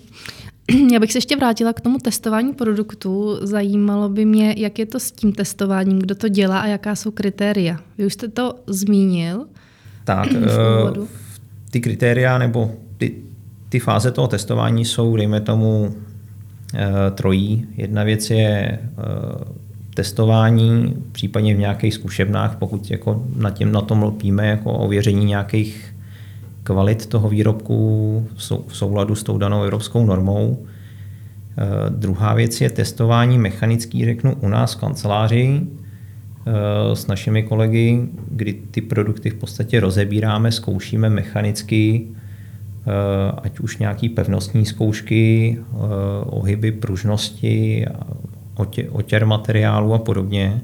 Já 0.92 1.00
bych 1.00 1.12
se 1.12 1.18
ještě 1.18 1.36
vrátila 1.36 1.72
k 1.72 1.80
tomu 1.80 1.98
testování 1.98 2.52
produktu. 2.52 3.38
Zajímalo 3.42 4.08
by 4.08 4.24
mě, 4.24 4.54
jak 4.58 4.78
je 4.78 4.86
to 4.86 5.00
s 5.00 5.12
tím 5.12 5.32
testováním, 5.32 5.98
kdo 5.98 6.14
to 6.14 6.28
dělá 6.28 6.58
a 6.58 6.66
jaká 6.66 6.94
jsou 6.94 7.10
kritéria. 7.10 7.78
Vy 7.98 8.06
už 8.06 8.12
jste 8.12 8.28
to 8.28 8.54
zmínil. 8.66 9.46
Tak, 10.04 10.28
uh, 10.98 11.06
ty 11.70 11.80
kritéria 11.80 12.38
nebo 12.38 12.72
ty, 12.98 13.14
ty 13.68 13.78
fáze 13.78 14.10
toho 14.10 14.28
testování 14.28 14.84
jsou, 14.84 15.16
dejme 15.16 15.40
tomu, 15.40 15.84
uh, 15.86 16.80
trojí. 17.14 17.66
Jedna 17.76 18.04
věc 18.04 18.30
je 18.30 18.78
uh, 18.82 19.56
testování, 19.94 20.96
případně 21.12 21.54
v 21.54 21.58
nějakých 21.58 21.94
zkušebnách, 21.94 22.56
pokud 22.56 22.90
jako 22.90 23.24
na, 23.36 23.50
těm, 23.50 23.72
na 23.72 23.80
tom 23.80 24.02
lpíme, 24.02 24.46
jako 24.46 24.72
ověření 24.72 25.24
nějakých 25.24 25.95
kvalit 26.66 27.06
toho 27.06 27.28
výrobku 27.28 28.26
v 28.66 28.76
souladu 28.76 29.14
s 29.14 29.22
tou 29.22 29.38
danou 29.38 29.62
evropskou 29.62 30.06
normou. 30.06 30.66
Eh, 31.58 31.90
druhá 31.90 32.34
věc 32.34 32.60
je 32.60 32.70
testování 32.70 33.38
mechanický, 33.38 34.04
řeknu, 34.04 34.34
u 34.40 34.48
nás 34.48 34.74
v 34.74 34.80
kanceláři 34.80 35.60
eh, 35.60 36.96
s 36.96 37.06
našimi 37.06 37.42
kolegy, 37.42 38.08
kdy 38.30 38.52
ty 38.70 38.80
produkty 38.80 39.30
v 39.30 39.34
podstatě 39.34 39.80
rozebíráme, 39.80 40.52
zkoušíme 40.52 41.10
mechanicky, 41.10 42.06
eh, 42.06 43.32
ať 43.42 43.60
už 43.60 43.78
nějaký 43.78 44.08
pevnostní 44.08 44.66
zkoušky, 44.66 45.58
ohyby 46.26 46.72
pružnosti, 46.72 47.86
otěr 48.90 49.26
materiálu 49.26 49.94
a 49.94 49.98
podobně 49.98 50.60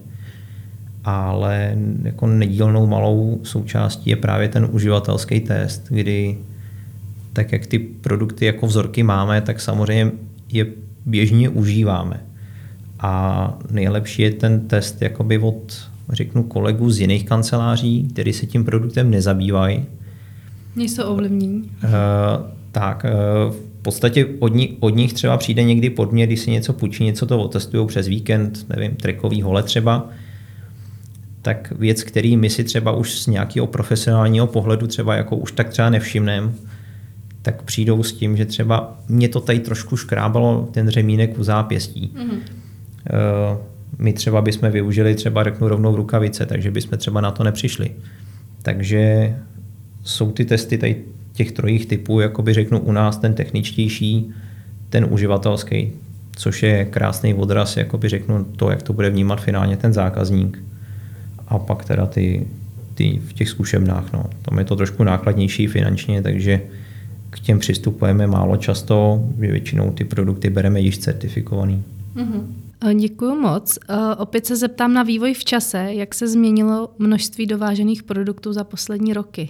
ale 1.04 1.76
jako 2.02 2.26
nedílnou 2.26 2.86
malou 2.86 3.40
součástí 3.42 4.10
je 4.10 4.16
právě 4.16 4.48
ten 4.48 4.68
uživatelský 4.72 5.40
test, 5.40 5.86
kdy 5.88 6.38
tak 7.32 7.52
jak 7.52 7.66
ty 7.66 7.78
produkty 7.78 8.46
jako 8.46 8.66
vzorky 8.66 9.02
máme, 9.02 9.40
tak 9.40 9.60
samozřejmě 9.60 10.12
je 10.52 10.66
běžně 11.06 11.48
užíváme. 11.48 12.20
A 13.00 13.54
nejlepší 13.70 14.22
je 14.22 14.30
ten 14.30 14.60
test 14.60 15.02
jakoby 15.02 15.38
od, 15.38 15.88
řeknu, 16.08 16.42
kolegů 16.42 16.90
z 16.90 17.00
jiných 17.00 17.24
kanceláří, 17.24 18.08
kteří 18.12 18.32
se 18.32 18.46
tím 18.46 18.64
produktem 18.64 19.10
nezabývají. 19.10 19.84
Nejsou 20.76 21.02
ovlivnění. 21.02 21.62
Uh, 21.62 21.90
tak, 22.72 23.06
uh, 23.48 23.54
v 23.54 23.82
podstatě 23.82 24.26
od, 24.38 24.54
ní, 24.54 24.76
od 24.80 24.96
nich 24.96 25.12
třeba 25.12 25.36
přijde 25.36 25.62
někdy 25.62 25.90
podměr, 25.90 26.26
když 26.26 26.40
si 26.40 26.50
něco 26.50 26.72
půjčí, 26.72 27.04
něco 27.04 27.26
to 27.26 27.40
otestují 27.40 27.86
přes 27.86 28.08
víkend, 28.08 28.66
nevím, 28.68 28.96
trekový 28.96 29.42
hole 29.42 29.62
třeba, 29.62 30.08
tak 31.42 31.72
věc, 31.78 32.02
který 32.02 32.36
my 32.36 32.50
si 32.50 32.64
třeba 32.64 32.92
už 32.92 33.20
z 33.20 33.26
nějakého 33.26 33.66
profesionálního 33.66 34.46
pohledu 34.46 34.86
třeba 34.86 35.14
jako 35.14 35.36
už 35.36 35.52
tak 35.52 35.68
třeba 35.68 35.90
nevšimneme, 35.90 36.52
tak 37.42 37.62
přijdou 37.62 38.02
s 38.02 38.12
tím, 38.12 38.36
že 38.36 38.46
třeba 38.46 38.98
mě 39.08 39.28
to 39.28 39.40
tady 39.40 39.58
trošku 39.58 39.96
škrábalo 39.96 40.68
ten 40.72 40.88
řemínek 40.88 41.38
u 41.38 41.44
zápěstí. 41.44 42.14
Mm-hmm. 42.16 42.38
My 43.98 44.12
třeba 44.12 44.42
bychom 44.42 44.70
využili 44.70 45.14
třeba 45.14 45.44
řeknu 45.44 45.68
rovnou 45.68 45.96
rukavice, 45.96 46.46
takže 46.46 46.70
bychom 46.70 46.98
třeba 46.98 47.20
na 47.20 47.30
to 47.30 47.44
nepřišli. 47.44 47.90
Takže 48.62 49.34
jsou 50.04 50.32
ty 50.32 50.44
testy 50.44 50.78
tady 50.78 50.96
těch 51.32 51.52
trojích 51.52 51.86
typů, 51.86 52.20
jakoby 52.20 52.54
řeknu 52.54 52.80
u 52.80 52.92
nás 52.92 53.16
ten 53.16 53.34
techničtější, 53.34 54.30
ten 54.90 55.06
uživatelský, 55.10 55.92
což 56.36 56.62
je 56.62 56.84
krásný 56.84 57.34
odraz, 57.34 57.76
jakoby 57.76 58.08
řeknu 58.08 58.44
to, 58.44 58.70
jak 58.70 58.82
to 58.82 58.92
bude 58.92 59.10
vnímat 59.10 59.40
finálně 59.40 59.76
ten 59.76 59.92
zákazník 59.92 60.64
a 61.52 61.58
pak 61.58 61.84
teda 61.84 62.06
ty, 62.06 62.46
ty 62.94 63.20
v 63.28 63.32
těch 63.32 63.48
zkušebnách. 63.48 64.12
No. 64.12 64.24
Tam 64.42 64.58
je 64.58 64.64
to 64.64 64.76
trošku 64.76 65.04
nákladnější 65.04 65.66
finančně, 65.66 66.22
takže 66.22 66.60
k 67.30 67.40
těm 67.40 67.58
přistupujeme 67.58 68.26
málo 68.26 68.56
často, 68.56 69.24
většinou 69.36 69.90
ty 69.90 70.04
produkty 70.04 70.50
bereme 70.50 70.80
již 70.80 70.98
certifikovaný. 70.98 71.82
Mm-hmm. 72.16 72.98
Děkuji 73.00 73.34
moc. 73.34 73.78
Opět 74.18 74.46
se 74.46 74.56
zeptám 74.56 74.94
na 74.94 75.02
vývoj 75.02 75.34
v 75.34 75.44
čase. 75.44 75.78
Jak 75.78 76.14
se 76.14 76.28
změnilo 76.28 76.88
množství 76.98 77.46
dovážených 77.46 78.02
produktů 78.02 78.52
za 78.52 78.64
poslední 78.64 79.12
roky? 79.12 79.48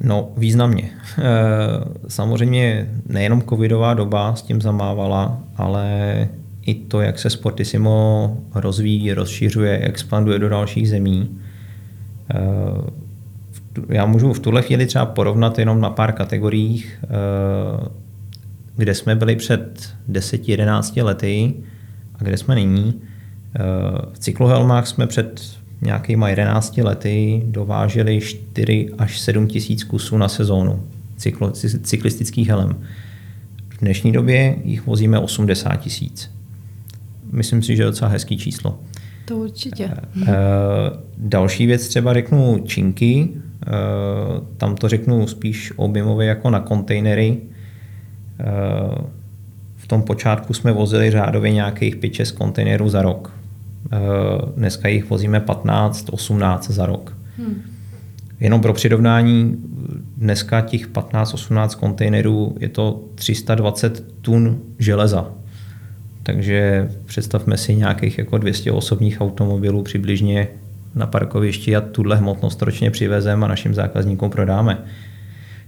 No, 0.00 0.32
významně. 0.36 0.90
E, 1.18 1.30
samozřejmě 2.08 2.90
nejenom 3.06 3.42
covidová 3.42 3.94
doba 3.94 4.34
s 4.34 4.42
tím 4.42 4.60
zamávala, 4.60 5.40
ale 5.56 6.28
i 6.66 6.74
to, 6.74 7.00
jak 7.00 7.18
se 7.18 7.30
Sportissimo 7.30 8.38
rozvíjí, 8.54 9.12
rozšiřuje, 9.12 9.78
expanduje 9.78 10.38
do 10.38 10.48
dalších 10.48 10.88
zemí. 10.88 11.38
Eh, 12.34 12.38
já 13.88 14.06
můžu 14.06 14.32
v 14.32 14.40
tuhle 14.40 14.62
chvíli 14.62 14.86
třeba 14.86 15.06
porovnat 15.06 15.58
jenom 15.58 15.80
na 15.80 15.90
pár 15.90 16.12
kategoriích, 16.12 16.98
eh, 17.04 17.88
kde 18.76 18.94
jsme 18.94 19.14
byli 19.16 19.36
před 19.36 19.94
10-11 20.08 21.02
lety 21.02 21.54
a 22.14 22.24
kde 22.24 22.36
jsme 22.36 22.54
nyní. 22.54 23.00
Eh, 23.00 23.60
v 24.12 24.18
cyklohelmách 24.18 24.86
jsme 24.86 25.06
před 25.06 25.56
nějakýma 25.80 26.28
11 26.28 26.82
lety 26.82 27.42
dováželi 27.46 28.20
4 28.20 28.90
až 28.98 29.20
7 29.20 29.46
tisíc 29.46 29.84
kusů 29.84 30.18
na 30.18 30.28
sezónu 30.28 30.82
cyklo, 31.16 31.50
cyklistických 31.82 32.48
helem. 32.48 32.80
V 33.68 33.78
dnešní 33.80 34.12
době 34.12 34.56
jich 34.64 34.86
vozíme 34.86 35.18
80 35.18 35.76
tisíc 35.76 36.30
myslím 37.32 37.62
si, 37.62 37.76
že 37.76 37.82
je 37.82 37.86
docela 37.86 38.10
hezký 38.10 38.38
číslo. 38.38 38.80
To 39.24 39.36
určitě. 39.36 39.90
Uh, 40.16 40.24
další 41.18 41.66
věc 41.66 41.88
třeba 41.88 42.14
řeknu 42.14 42.62
činky, 42.66 43.28
uh, 43.28 44.46
tam 44.56 44.76
to 44.76 44.88
řeknu 44.88 45.26
spíš 45.26 45.72
objemově 45.76 46.26
jako 46.26 46.50
na 46.50 46.60
kontejnery. 46.60 47.38
V 49.76 49.86
tom 49.86 50.02
počátku 50.02 50.54
jsme 50.54 50.72
vozili 50.72 51.10
řádově 51.10 51.52
nějakých 51.52 51.96
5-6 51.96 52.36
kontejnerů 52.36 52.88
za 52.88 53.02
rok. 53.02 53.32
Dneska 54.56 54.88
jich 54.88 55.10
vozíme 55.10 55.40
15-18 55.40 56.72
za 56.72 56.86
rok. 56.86 57.16
Hmm. 57.38 57.62
Jenom 58.40 58.60
pro 58.60 58.72
přirovnání, 58.72 59.56
dneska 60.16 60.60
těch 60.60 60.88
15-18 60.88 61.68
kontejnerů 61.78 62.56
je 62.60 62.68
to 62.68 63.04
320 63.14 64.04
tun 64.20 64.60
železa 64.78 65.30
takže 66.22 66.88
představme 67.04 67.56
si 67.56 67.74
nějakých 67.76 68.18
jako 68.18 68.38
200 68.38 68.72
osobních 68.72 69.20
automobilů 69.20 69.82
přibližně 69.82 70.48
na 70.94 71.06
parkovišti 71.06 71.76
a 71.76 71.80
tuhle 71.80 72.16
hmotnost 72.16 72.62
ročně 72.62 72.90
přivezeme 72.90 73.44
a 73.44 73.48
našim 73.48 73.74
zákazníkům 73.74 74.30
prodáme. 74.30 74.78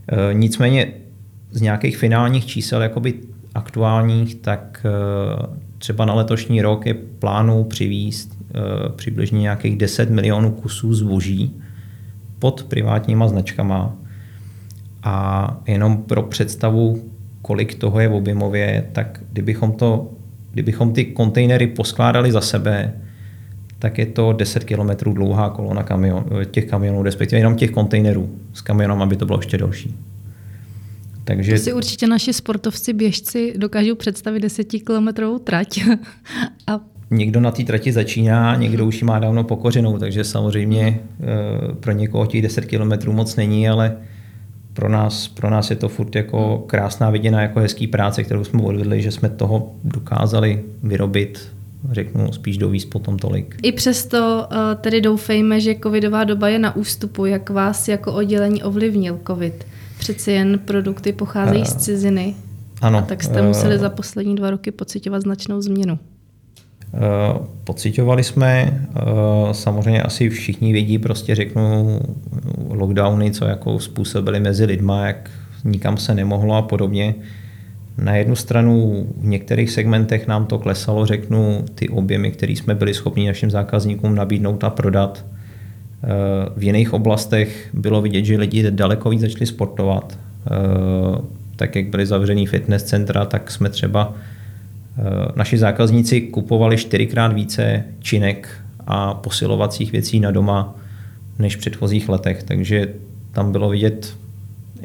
E, 0.08 0.34
nicméně 0.34 0.92
z 1.50 1.60
nějakých 1.60 1.96
finálních 1.96 2.46
čísel 2.46 2.82
jakoby 2.82 3.14
aktuálních, 3.54 4.34
tak 4.34 4.86
e, 4.86 4.90
třeba 5.78 6.04
na 6.04 6.14
letošní 6.14 6.62
rok 6.62 6.86
je 6.86 6.94
plánu 6.94 7.64
přivízt 7.64 8.34
přibližně 8.96 9.40
nějakých 9.40 9.76
10 9.76 10.10
milionů 10.10 10.50
kusů 10.50 10.94
zboží 10.94 11.60
pod 12.38 12.62
privátníma 12.62 13.28
značkama. 13.28 13.96
A 15.02 15.56
jenom 15.66 15.96
pro 15.96 16.22
představu, 16.22 17.10
kolik 17.42 17.74
toho 17.74 18.00
je 18.00 18.08
v 18.08 18.14
objemově, 18.14 18.88
tak 18.92 19.20
kdybychom, 19.32 19.72
to, 19.72 20.10
kdybychom 20.54 20.92
ty 20.92 21.04
kontejnery 21.04 21.66
poskládali 21.66 22.32
za 22.32 22.40
sebe, 22.40 22.92
tak 23.78 23.98
je 23.98 24.06
to 24.06 24.32
10 24.32 24.64
km 24.64 25.14
dlouhá 25.14 25.50
kolona 25.50 25.82
kamion, 25.82 26.24
těch 26.50 26.64
kamionů, 26.64 27.02
respektive 27.02 27.40
jenom 27.40 27.56
těch 27.56 27.70
kontejnerů 27.70 28.30
s 28.52 28.60
kamionem, 28.60 29.02
aby 29.02 29.16
to 29.16 29.26
bylo 29.26 29.38
ještě 29.38 29.58
delší. 29.58 29.94
Takže... 31.24 31.52
To 31.52 31.58
si 31.58 31.72
určitě 31.72 32.06
naši 32.06 32.32
sportovci, 32.32 32.92
běžci 32.92 33.54
dokážou 33.56 33.94
představit 33.94 34.40
10 34.40 34.64
kilometrovou 34.64 35.38
trať. 35.38 35.80
A... 36.66 36.80
Někdo 37.10 37.40
na 37.40 37.50
té 37.50 37.62
trati 37.64 37.92
začíná, 37.92 38.56
někdo 38.56 38.86
už 38.86 39.00
ji 39.00 39.06
má 39.06 39.18
dávno 39.18 39.44
pokořenou, 39.44 39.98
takže 39.98 40.24
samozřejmě 40.24 41.00
eh, 41.20 41.74
pro 41.74 41.92
někoho 41.92 42.26
těch 42.26 42.42
10 42.42 42.64
kilometrů 42.64 43.12
moc 43.12 43.36
není, 43.36 43.68
ale 43.68 43.96
pro 44.74 44.88
nás, 44.88 45.28
pro 45.28 45.50
nás 45.50 45.70
je 45.70 45.76
to 45.76 45.88
furt 45.88 46.16
jako 46.16 46.64
krásná 46.66 47.10
viděna, 47.10 47.42
jako 47.42 47.60
hezký 47.60 47.86
práce, 47.86 48.24
kterou 48.24 48.44
jsme 48.44 48.62
odvedli, 48.62 49.02
že 49.02 49.10
jsme 49.10 49.28
toho 49.28 49.74
dokázali 49.84 50.64
vyrobit 50.82 51.54
řeknu 51.90 52.32
spíš 52.32 52.56
dovíz 52.56 52.84
potom 52.84 53.18
tolik. 53.18 53.56
I 53.62 53.72
přesto 53.72 54.48
uh, 54.50 54.56
tedy 54.80 55.00
doufejme, 55.00 55.60
že 55.60 55.74
covidová 55.82 56.24
doba 56.24 56.48
je 56.48 56.58
na 56.58 56.76
ústupu. 56.76 57.26
Jak 57.26 57.50
vás 57.50 57.88
jako 57.88 58.12
oddělení 58.12 58.62
ovlivnil 58.62 59.20
covid? 59.26 59.66
Přeci 59.98 60.32
jen 60.32 60.58
produkty 60.58 61.12
pocházejí 61.12 61.64
z 61.64 61.76
ciziny. 61.76 62.34
Ano. 62.80 62.98
A 62.98 63.02
tak 63.02 63.22
jste 63.22 63.42
museli 63.42 63.78
za 63.78 63.90
poslední 63.90 64.36
dva 64.36 64.50
roky 64.50 64.70
pocitovat 64.70 65.22
značnou 65.22 65.60
změnu. 65.60 65.98
Uh, 66.94 67.46
pocitovali 67.64 68.24
jsme, 68.24 68.86
uh, 68.88 69.52
samozřejmě 69.52 70.02
asi 70.02 70.30
všichni 70.30 70.72
vědí, 70.72 70.98
prostě 70.98 71.34
řeknu 71.34 72.00
lockdowny, 72.68 73.30
co 73.30 73.44
jako 73.44 73.80
způsobili 73.80 74.40
mezi 74.40 74.64
lidma, 74.64 75.06
jak 75.06 75.30
nikam 75.64 75.96
se 75.96 76.14
nemohlo 76.14 76.54
a 76.54 76.62
podobně. 76.62 77.14
Na 77.98 78.16
jednu 78.16 78.36
stranu 78.36 79.06
v 79.20 79.26
některých 79.26 79.70
segmentech 79.70 80.26
nám 80.26 80.46
to 80.46 80.58
klesalo, 80.58 81.06
řeknu, 81.06 81.64
ty 81.74 81.88
objemy, 81.88 82.30
které 82.30 82.52
jsme 82.52 82.74
byli 82.74 82.94
schopni 82.94 83.26
našim 83.26 83.50
zákazníkům 83.50 84.14
nabídnout 84.14 84.64
a 84.64 84.70
prodat. 84.70 85.24
Eh, 86.04 86.08
v 86.56 86.62
jiných 86.62 86.92
oblastech 86.92 87.68
bylo 87.72 88.02
vidět, 88.02 88.24
že 88.24 88.36
lidi 88.36 88.70
daleko 88.70 89.10
víc 89.10 89.20
začali 89.20 89.46
sportovat. 89.46 90.18
Eh, 90.46 90.50
tak 91.56 91.76
jak 91.76 91.86
byly 91.86 92.06
zavřený 92.06 92.46
fitness 92.46 92.82
centra, 92.82 93.24
tak 93.24 93.50
jsme 93.50 93.70
třeba 93.70 94.14
eh, 94.16 94.33
naši 95.36 95.58
zákazníci 95.58 96.20
kupovali 96.20 96.76
čtyřikrát 96.76 97.32
více 97.32 97.84
činek 98.00 98.48
a 98.86 99.14
posilovacích 99.14 99.92
věcí 99.92 100.20
na 100.20 100.30
doma 100.30 100.74
než 101.38 101.56
v 101.56 101.58
předchozích 101.58 102.08
letech. 102.08 102.42
Takže 102.42 102.88
tam 103.32 103.52
bylo 103.52 103.68
vidět, 103.68 104.16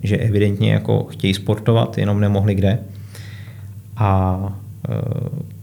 že 0.03 0.17
evidentně 0.17 0.73
jako 0.73 1.03
chtějí 1.03 1.33
sportovat, 1.33 1.97
jenom 1.97 2.19
nemohli 2.19 2.55
kde. 2.55 2.79
A 3.97 4.39
e, 4.89 4.95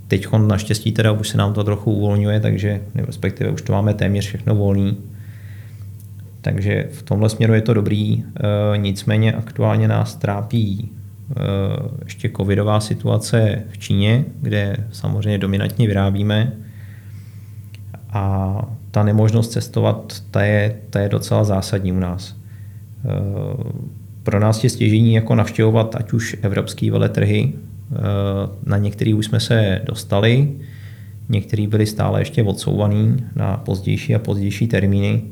teď 0.09 0.27
naštěstí 0.47 0.93
teda 0.93 1.13
už 1.13 1.29
se 1.29 1.39
nám 1.39 1.53
to 1.53 1.65
trochu 1.65 1.93
uvolňuje, 1.93 2.41
takže 2.41 2.81
respektive 2.95 3.51
už 3.51 3.63
to 3.63 3.73
máme 3.73 3.95
téměř 3.95 4.27
všechno 4.27 4.55
volný. 4.55 4.97
Takže 6.41 6.89
v 6.93 7.03
tomhle 7.03 7.29
směru 7.29 7.55
je 7.55 7.61
to 7.61 7.75
dobrý, 7.75 8.25
e, 8.75 8.79
nicméně 8.79 9.33
aktuálně 9.33 9.89
nás 9.89 10.15
trápí 10.15 10.91
ještě 12.05 12.31
covidová 12.37 12.81
situace 12.81 13.63
v 13.69 13.79
Číně, 13.79 14.25
kde 14.43 14.77
samozřejmě 14.93 15.39
dominantně 15.39 15.87
vyrábíme. 15.87 16.53
A 18.11 18.59
ta 18.91 19.03
nemožnost 19.03 19.53
cestovat, 19.53 20.23
ta 20.31 20.43
je, 20.43 20.77
ta 20.91 21.01
je 21.01 21.09
docela 21.09 21.45
zásadní 21.45 21.93
u 21.93 21.99
nás. 21.99 22.37
Pro 24.23 24.41
nás 24.41 24.65
je 24.65 24.71
stěžení 24.71 25.15
jako 25.15 25.35
navštěvovat 25.35 25.97
ať 25.97 26.13
už 26.13 26.37
evropské 26.43 26.91
veletrhy, 26.91 27.53
Eh, 27.93 27.99
na 28.67 28.79
některý 28.79 29.15
už 29.15 29.27
jsme 29.27 29.41
se 29.41 29.81
dostali, 29.85 30.53
některý 31.29 31.67
byli 31.67 31.87
stále 31.87 32.21
ještě 32.21 32.43
odsouvaný 32.43 33.17
na 33.35 33.57
pozdější 33.57 34.15
a 34.15 34.19
pozdější 34.19 34.67
termíny, 34.67 35.23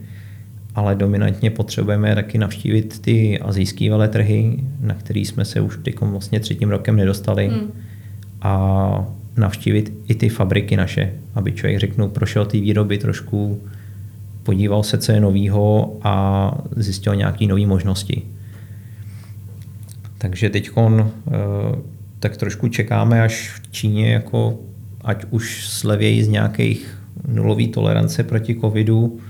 ale 0.74 0.94
dominantně 0.94 1.50
potřebujeme 1.50 2.14
taky 2.14 2.38
navštívit 2.38 2.98
ty 2.98 3.38
azijské 3.38 3.90
veletrhy, 3.90 4.64
na 4.80 4.94
který 4.94 5.24
jsme 5.24 5.44
se 5.44 5.60
už 5.60 5.78
teď 5.82 6.00
vlastně 6.00 6.40
třetím 6.40 6.70
rokem 6.70 6.96
nedostali 6.96 7.48
hmm. 7.48 7.72
a 8.42 9.06
navštívit 9.37 9.92
i 10.08 10.14
ty 10.14 10.28
fabriky 10.28 10.76
naše, 10.76 11.12
aby 11.34 11.52
člověk 11.52 11.80
řeknu, 11.80 12.08
prošel 12.08 12.46
ty 12.46 12.60
výroby 12.60 12.98
trošku, 12.98 13.60
podíval 14.42 14.82
se, 14.82 14.98
co 14.98 15.12
je 15.12 15.20
novýho 15.20 15.96
a 16.02 16.54
zjistil 16.76 17.16
nějaké 17.16 17.46
nové 17.46 17.66
možnosti. 17.66 18.22
Takže 20.18 20.50
teď 20.50 20.70
tak 22.18 22.37
trošku 22.37 22.68
čekáme, 22.68 23.22
až 23.22 23.50
v 23.50 23.72
Číně 23.72 24.12
jako 24.12 24.58
ať 25.04 25.24
už 25.30 25.68
slevějí 25.68 26.22
z 26.22 26.28
nějakých 26.28 26.98
nulový 27.28 27.68
tolerance 27.68 28.22
proti 28.22 28.54
covidu 28.60 29.20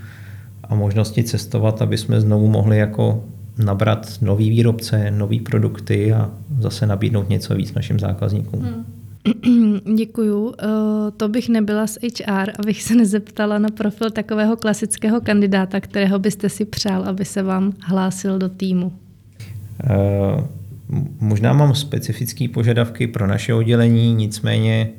a 0.69 0.75
možnosti 0.75 1.23
cestovat, 1.23 1.81
aby 1.81 1.97
jsme 1.97 2.21
znovu 2.21 2.47
mohli 2.47 2.77
jako 2.77 3.23
nabrat 3.57 4.17
nový 4.21 4.49
výrobce, 4.49 5.11
nový 5.11 5.39
produkty 5.39 6.13
a 6.13 6.31
zase 6.59 6.85
nabídnout 6.85 7.29
něco 7.29 7.55
víc 7.55 7.73
našim 7.73 7.99
zákazníkům. 7.99 8.59
Hmm. 8.59 8.85
Děkuju. 9.95 10.53
Eh, 10.59 10.65
to 11.17 11.29
bych 11.29 11.49
nebyla 11.49 11.87
z 11.87 11.97
HR, 12.01 12.51
abych 12.59 12.83
se 12.83 12.95
nezeptala 12.95 13.57
na 13.57 13.69
profil 13.69 14.11
takového 14.11 14.57
klasického 14.57 15.21
kandidáta, 15.21 15.79
kterého 15.79 16.19
byste 16.19 16.49
si 16.49 16.65
přál, 16.65 17.03
aby 17.03 17.25
se 17.25 17.43
vám 17.43 17.73
hlásil 17.81 18.39
do 18.39 18.49
týmu. 18.49 18.93
Uh, 19.83 20.43
Možná 21.19 21.53
mám 21.53 21.75
specifické 21.75 22.47
požadavky 22.47 23.07
pro 23.07 23.27
naše 23.27 23.53
oddělení, 23.53 24.13
nicméně 24.13 24.89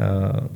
eh, 0.00 0.48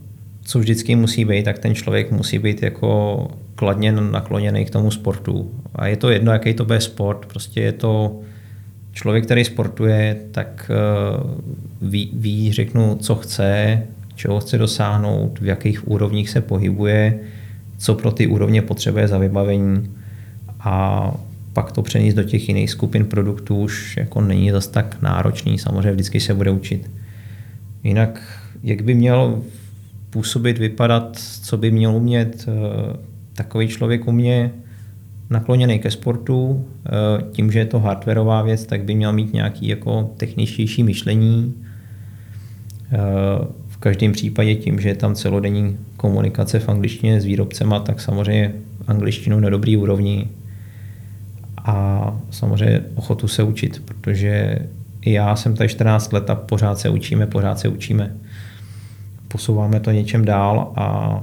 co 0.43 0.59
vždycky 0.59 0.97
musí 0.97 1.25
být, 1.25 1.45
tak 1.45 1.59
ten 1.59 1.75
člověk 1.75 2.13
musí 2.13 2.39
být 2.39 2.63
jako 2.63 3.29
kladně 3.55 3.93
nakloněný 3.93 4.65
k 4.65 4.71
tomu 4.71 4.91
sportu. 4.91 5.51
A 5.75 5.87
je 5.87 5.97
to 5.97 6.11
jedno, 6.11 6.33
jaký 6.33 6.55
to 6.55 6.65
bude 6.65 6.81
sport, 6.81 7.27
prostě 7.27 7.61
je 7.61 7.73
to 7.73 8.21
člověk, 8.93 9.25
který 9.25 9.45
sportuje, 9.45 10.17
tak 10.31 10.71
eh, 10.71 10.77
ví, 11.83 12.11
ví 12.15 12.53
řeknu, 12.53 12.97
co 13.01 13.15
chce, 13.15 13.83
čeho 14.15 14.41
chce 14.41 14.59
dosáhnout, 14.59 15.41
v 15.41 15.47
jakých 15.47 15.89
úrovních 15.89 16.31
se 16.31 16.41
pohybuje, 16.41 17.21
co 17.79 17.95
pro 17.95 18.11
ty 18.11 18.27
úrovně 18.27 18.63
potřebuje 18.63 19.09
za 19.09 19.19
vybavení 19.19 19.95
a 20.61 21.15
pak 21.53 21.73
to 21.73 21.83
přenést 21.83 22.15
do 22.15 22.23
těch 22.23 22.49
jiných 22.49 22.71
skupin 22.71 23.07
produktů 23.07 23.57
už 23.57 23.97
jako 23.97 24.21
není 24.21 24.51
zas 24.51 24.67
tak 24.67 25.03
náročný, 25.03 25.59
samozřejmě 25.59 25.93
vždycky 25.93 26.21
se 26.21 26.35
bude 26.35 26.51
učit. 26.51 26.91
Jinak, 27.85 28.41
jak 28.63 28.83
by 28.83 28.95
měl 28.95 29.43
působit, 30.11 30.59
vypadat, 30.59 31.19
co 31.43 31.57
by 31.57 31.71
měl 31.71 31.97
umět 31.97 32.49
eh, 32.49 33.14
takový 33.35 33.69
člověk 33.69 34.09
u 34.09 34.13
mě 34.13 34.51
nakloněný 35.31 35.79
ke 35.79 35.91
sportu, 35.91 36.65
eh, 36.87 36.91
tím, 37.33 37.53
že 37.53 37.59
je 37.59 37.65
to 37.65 37.81
hardwareová 37.81 38.43
věc, 38.43 38.67
tak 38.67 38.85
by 38.85 38.95
měl 38.95 39.13
mít 39.13 39.33
nějaký 39.33 39.69
jako 39.69 40.15
techničtější 40.17 40.83
myšlení. 40.83 41.55
Eh, 42.93 42.99
v 43.69 43.77
každém 43.77 44.13
případě 44.13 44.55
tím, 44.55 44.81
že 44.81 44.89
je 44.89 44.95
tam 44.95 45.15
celodenní 45.15 45.77
komunikace 45.97 46.59
v 46.59 46.69
angličtině 46.69 47.21
s 47.21 47.25
výrobcema, 47.25 47.81
tak 47.81 48.01
samozřejmě 48.01 48.55
angličtinu 48.87 49.41
na 49.41 49.51
dobrý 49.51 49.77
úrovni, 49.77 50.29
a 51.65 52.17
samozřejmě 52.31 52.83
ochotu 52.95 53.29
se 53.29 53.43
učit, 53.43 53.83
protože 53.85 54.59
i 55.01 55.13
já 55.13 55.37
jsem 55.37 55.57
tady 55.57 55.69
14 55.69 56.13
let 56.13 56.31
a 56.31 56.35
pořád 56.35 56.79
se 56.79 56.89
učíme, 56.89 57.27
pořád 57.27 57.59
se 57.59 57.69
učíme. 57.69 58.17
Posouváme 59.29 59.81
to 59.81 59.91
něčem 59.91 60.25
dál 60.25 60.73
a 60.77 61.23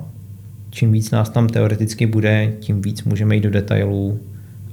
čím 0.71 0.91
víc 0.91 1.11
nás 1.11 1.29
tam 1.29 1.47
teoreticky 1.47 2.05
bude, 2.05 2.53
tím 2.59 2.81
víc 2.81 3.03
můžeme 3.03 3.35
jít 3.35 3.41
do 3.41 3.49
detailů 3.49 4.19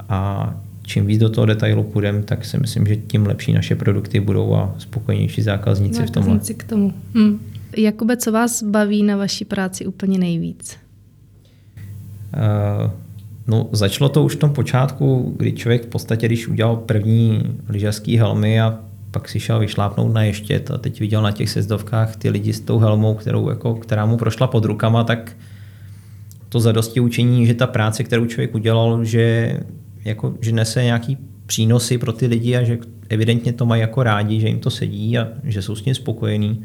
a 0.08 0.54
čím 0.82 1.06
víc 1.06 1.20
do 1.20 1.28
toho 1.28 1.46
detailu 1.46 1.82
půjdeme, 1.82 2.22
tak 2.22 2.44
si 2.44 2.58
myslím, 2.58 2.86
že 2.86 2.96
tím 2.96 3.26
lepší 3.26 3.52
naše 3.52 3.74
produkty 3.74 4.20
budou 4.20 4.54
a 4.54 4.74
spokojnější 4.78 5.42
zákazníci, 5.42 5.94
zákazníci 5.94 6.54
v 6.54 6.54
tomhle. 6.54 6.54
k 6.54 6.64
tomu. 6.64 6.92
Hm. 7.14 7.38
Jakube, 7.76 8.16
co 8.16 8.32
vás 8.32 8.62
baví 8.62 9.02
na 9.02 9.16
vaší 9.16 9.44
práci 9.44 9.86
úplně 9.86 10.18
nejvíc? 10.18 10.76
Uh, 12.84 12.90
No, 13.48 13.68
začalo 13.72 14.08
to 14.08 14.24
už 14.24 14.36
v 14.36 14.38
tom 14.38 14.50
počátku, 14.50 15.34
kdy 15.36 15.52
člověk 15.52 15.84
v 15.84 15.86
podstatě, 15.86 16.26
když 16.26 16.48
udělal 16.48 16.76
první 16.76 17.42
lyžařský 17.68 18.16
helmy 18.16 18.60
a 18.60 18.78
pak 19.10 19.28
si 19.28 19.40
šel 19.40 19.58
vyšlápnout 19.58 20.14
na 20.14 20.22
ještět 20.22 20.70
a 20.70 20.78
teď 20.78 21.00
viděl 21.00 21.22
na 21.22 21.30
těch 21.30 21.50
sezdovkách 21.50 22.16
ty 22.16 22.30
lidi 22.30 22.52
s 22.52 22.60
tou 22.60 22.78
helmou, 22.78 23.14
kterou, 23.14 23.48
jako, 23.48 23.74
která 23.74 24.06
mu 24.06 24.16
prošla 24.16 24.46
pod 24.46 24.64
rukama, 24.64 25.04
tak 25.04 25.36
to 26.48 26.60
zadosti 26.60 27.00
učení, 27.00 27.46
že 27.46 27.54
ta 27.54 27.66
práce, 27.66 28.04
kterou 28.04 28.26
člověk 28.26 28.54
udělal, 28.54 29.04
že, 29.04 29.56
jako, 30.04 30.34
že 30.40 30.52
nese 30.52 30.84
nějaký 30.84 31.18
přínosy 31.46 31.98
pro 31.98 32.12
ty 32.12 32.26
lidi 32.26 32.56
a 32.56 32.62
že 32.62 32.78
evidentně 33.08 33.52
to 33.52 33.66
mají 33.66 33.80
jako 33.80 34.02
rádi, 34.02 34.40
že 34.40 34.48
jim 34.48 34.60
to 34.60 34.70
sedí 34.70 35.18
a 35.18 35.28
že 35.44 35.62
jsou 35.62 35.74
s 35.74 35.82
tím 35.82 35.94
spokojení, 35.94 36.64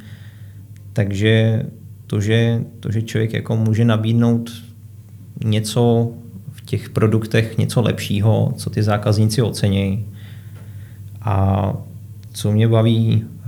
Takže 0.93 1.63
to, 2.08 2.22
že, 2.22 2.63
to, 2.80 2.91
že 2.91 3.02
člověk 3.02 3.34
jako 3.34 3.56
může 3.56 3.86
nabídnout 3.86 4.52
něco 5.46 6.12
v 6.52 6.65
těch 6.65 6.89
produktech, 6.89 7.58
něco 7.58 7.82
lepšího, 7.82 8.54
co 8.58 8.69
ty 8.69 8.84
zákazníci 8.84 9.41
ocenějí. 9.41 10.06
A 11.22 11.74
co 12.34 12.52
mě 12.52 12.67
baví, 12.67 13.24
eh, 13.24 13.46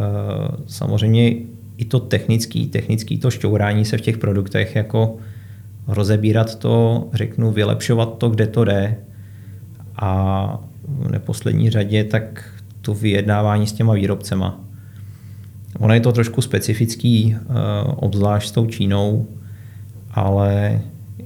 samozřejmě 0.67 1.33
i 1.77 1.85
to 1.85 1.99
technický, 1.99 2.67
technický 2.67 3.17
to 3.17 3.31
šťourání 3.31 3.85
se 3.85 3.97
v 3.97 4.01
těch 4.01 4.17
produktech, 4.17 4.75
jako 4.75 5.17
rozebírat 5.87 6.55
to, 6.55 7.07
řeknu, 7.13 7.51
vylepšovat 7.51 8.17
to, 8.17 8.29
kde 8.29 8.47
to 8.47 8.63
jde 8.63 8.97
a 9.95 10.59
v 10.87 11.11
neposlední 11.11 11.69
řadě 11.69 12.03
tak 12.03 12.43
to 12.81 12.93
vyjednávání 12.93 13.67
s 13.67 13.73
těma 13.73 13.93
výrobcema. 13.93 14.59
Ono 15.79 15.93
je 15.93 15.99
to 15.99 16.11
trošku 16.11 16.41
specifický, 16.41 17.35
eh, 17.35 17.43
obzvlášť 17.95 18.49
s 18.49 18.51
tou 18.51 18.65
Čínou, 18.65 19.27
ale 20.11 20.81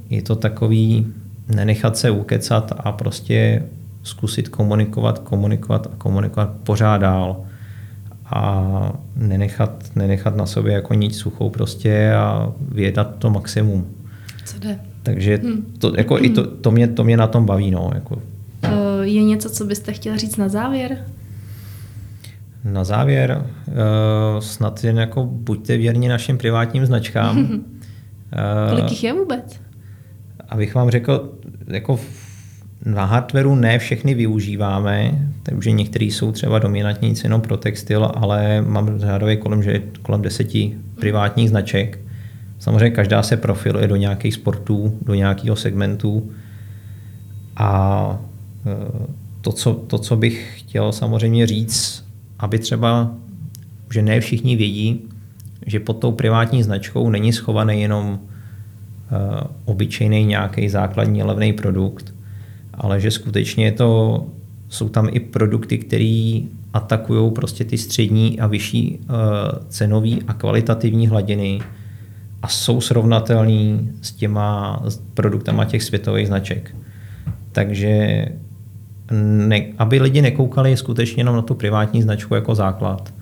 je 0.10 0.22
to 0.22 0.36
takový 0.36 1.08
nenechat 1.48 1.98
se 1.98 2.12
ukecat 2.12 2.74
a 2.78 2.92
prostě 2.92 3.64
zkusit 4.04 4.50
komunikovat, 4.50 5.20
komunikovat 5.20 5.88
a 5.94 5.96
komunikovat 5.98 6.50
pořád 6.64 6.98
dál 6.98 7.46
a 8.26 8.94
nenechat, 9.16 9.84
nenechat 9.96 10.36
na 10.36 10.46
sobě 10.46 10.74
jako 10.74 10.94
nic 10.94 11.18
suchou 11.18 11.50
prostě 11.50 12.14
a 12.14 12.54
vyjednat 12.72 13.16
to 13.16 13.30
maximum. 13.30 13.99
Co 14.50 14.60
jde? 14.60 14.80
Takže 15.04 15.38
hmm. 15.38 15.74
to, 15.78 15.94
jako 15.98 16.16
hmm. 16.16 16.26
i 16.26 16.30
to, 16.30 16.48
to, 16.48 16.72
mě, 16.72 16.88
to 16.88 17.04
mě 17.04 17.18
na 17.18 17.28
tom 17.28 17.46
baví. 17.46 17.72
No, 17.72 17.92
jako. 17.94 18.22
Je 19.02 19.24
něco, 19.24 19.50
co 19.50 19.66
byste 19.66 19.94
chtěla 19.94 20.18
říct 20.18 20.38
na 20.38 20.50
závěr? 20.50 21.06
Na 22.64 22.84
závěr, 22.84 23.46
uh, 23.68 23.74
snad 24.40 24.84
jen 24.84 24.98
jako 24.98 25.26
buďte 25.26 25.78
věrni 25.78 26.08
našim 26.08 26.38
privátním 26.38 26.86
značkám. 26.86 27.38
uh, 27.40 27.46
Kolik 28.70 28.92
jich 28.92 29.04
je 29.04 29.14
vůbec? 29.14 29.60
Abych 30.50 30.76
vám 30.76 30.90
řekl, 30.90 31.32
jako 31.68 32.00
na 32.86 33.06
hardwareu 33.06 33.56
ne 33.56 33.80
všechny 33.80 34.14
využíváme, 34.14 35.30
takže 35.44 35.72
některý 35.72 36.12
jsou 36.12 36.32
třeba 36.32 36.60
dominantní 36.60 37.14
jenom 37.24 37.42
pro 37.42 37.58
textil, 37.58 38.12
ale 38.16 38.62
mám 38.62 39.00
řádově 39.00 39.36
kolem, 39.36 39.64
že 39.64 39.82
kolem 40.02 40.22
deseti 40.22 40.78
privátních 41.00 41.50
značek. 41.50 42.00
Samozřejmě 42.60 42.90
každá 42.90 43.24
se 43.24 43.38
profiluje 43.38 43.88
do 43.88 43.96
nějakých 43.96 44.34
sportů, 44.34 44.98
do 45.02 45.14
nějakého 45.14 45.56
segmentu. 45.56 46.32
A 47.56 48.22
e, 48.66 49.10
to 49.42 49.52
co, 49.52 49.74
to, 49.74 49.98
co 49.98 50.16
bych 50.16 50.54
chtěl 50.60 50.92
samozřejmě 50.92 51.48
říct, 51.48 52.06
aby 52.40 52.60
třeba, 52.60 53.12
že 53.94 54.02
ne 54.02 54.20
všichni 54.20 54.56
vědí, 54.56 55.02
že 55.66 55.80
pod 55.80 55.94
tou 55.94 56.12
privátní 56.12 56.64
značkou 56.64 57.10
není 57.10 57.34
schovaný 57.34 57.82
jenom 57.82 58.10
uh, 58.10 58.20
obyčejný 59.66 60.26
nějaký 60.26 60.70
základní 60.70 61.24
levný 61.24 61.54
produkt, 61.54 62.14
ale 62.74 63.00
že 63.00 63.12
skutečně 63.12 63.72
to, 63.72 64.26
jsou 64.70 64.90
tam 64.90 65.10
i 65.12 65.20
produkty, 65.20 65.78
které 65.78 66.42
atakují 66.74 67.32
prostě 67.32 67.66
ty 67.66 67.78
střední 67.78 68.40
a 68.40 68.48
vyšší 68.48 69.00
uh, 69.00 69.16
cenový 69.70 70.22
a 70.28 70.34
kvalitativní 70.34 71.08
hladiny 71.08 71.60
a 72.42 72.48
jsou 72.48 72.82
srovnatelný 72.82 73.92
s 74.02 74.12
těma 74.12 74.80
produktama 75.14 75.66
těch 75.66 75.84
světových 75.84 76.28
značek. 76.28 76.76
Takže 77.52 78.26
ne, 79.12 79.62
aby 79.78 80.00
lidi 80.02 80.22
nekoukali 80.22 80.78
skutečně 80.78 81.22
jenom 81.22 81.36
na 81.36 81.42
tu 81.42 81.56
privátní 81.56 82.02
značku 82.02 82.36
jako 82.36 82.56
základ, 82.56 83.14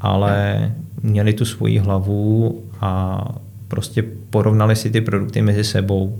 ale 0.00 0.72
měli 1.02 1.32
tu 1.32 1.44
svoji 1.44 1.78
hlavu 1.78 2.62
a 2.80 3.24
prostě 3.68 4.04
porovnali 4.30 4.76
si 4.76 4.90
ty 4.90 5.00
produkty 5.00 5.42
mezi 5.42 5.64
sebou, 5.64 6.18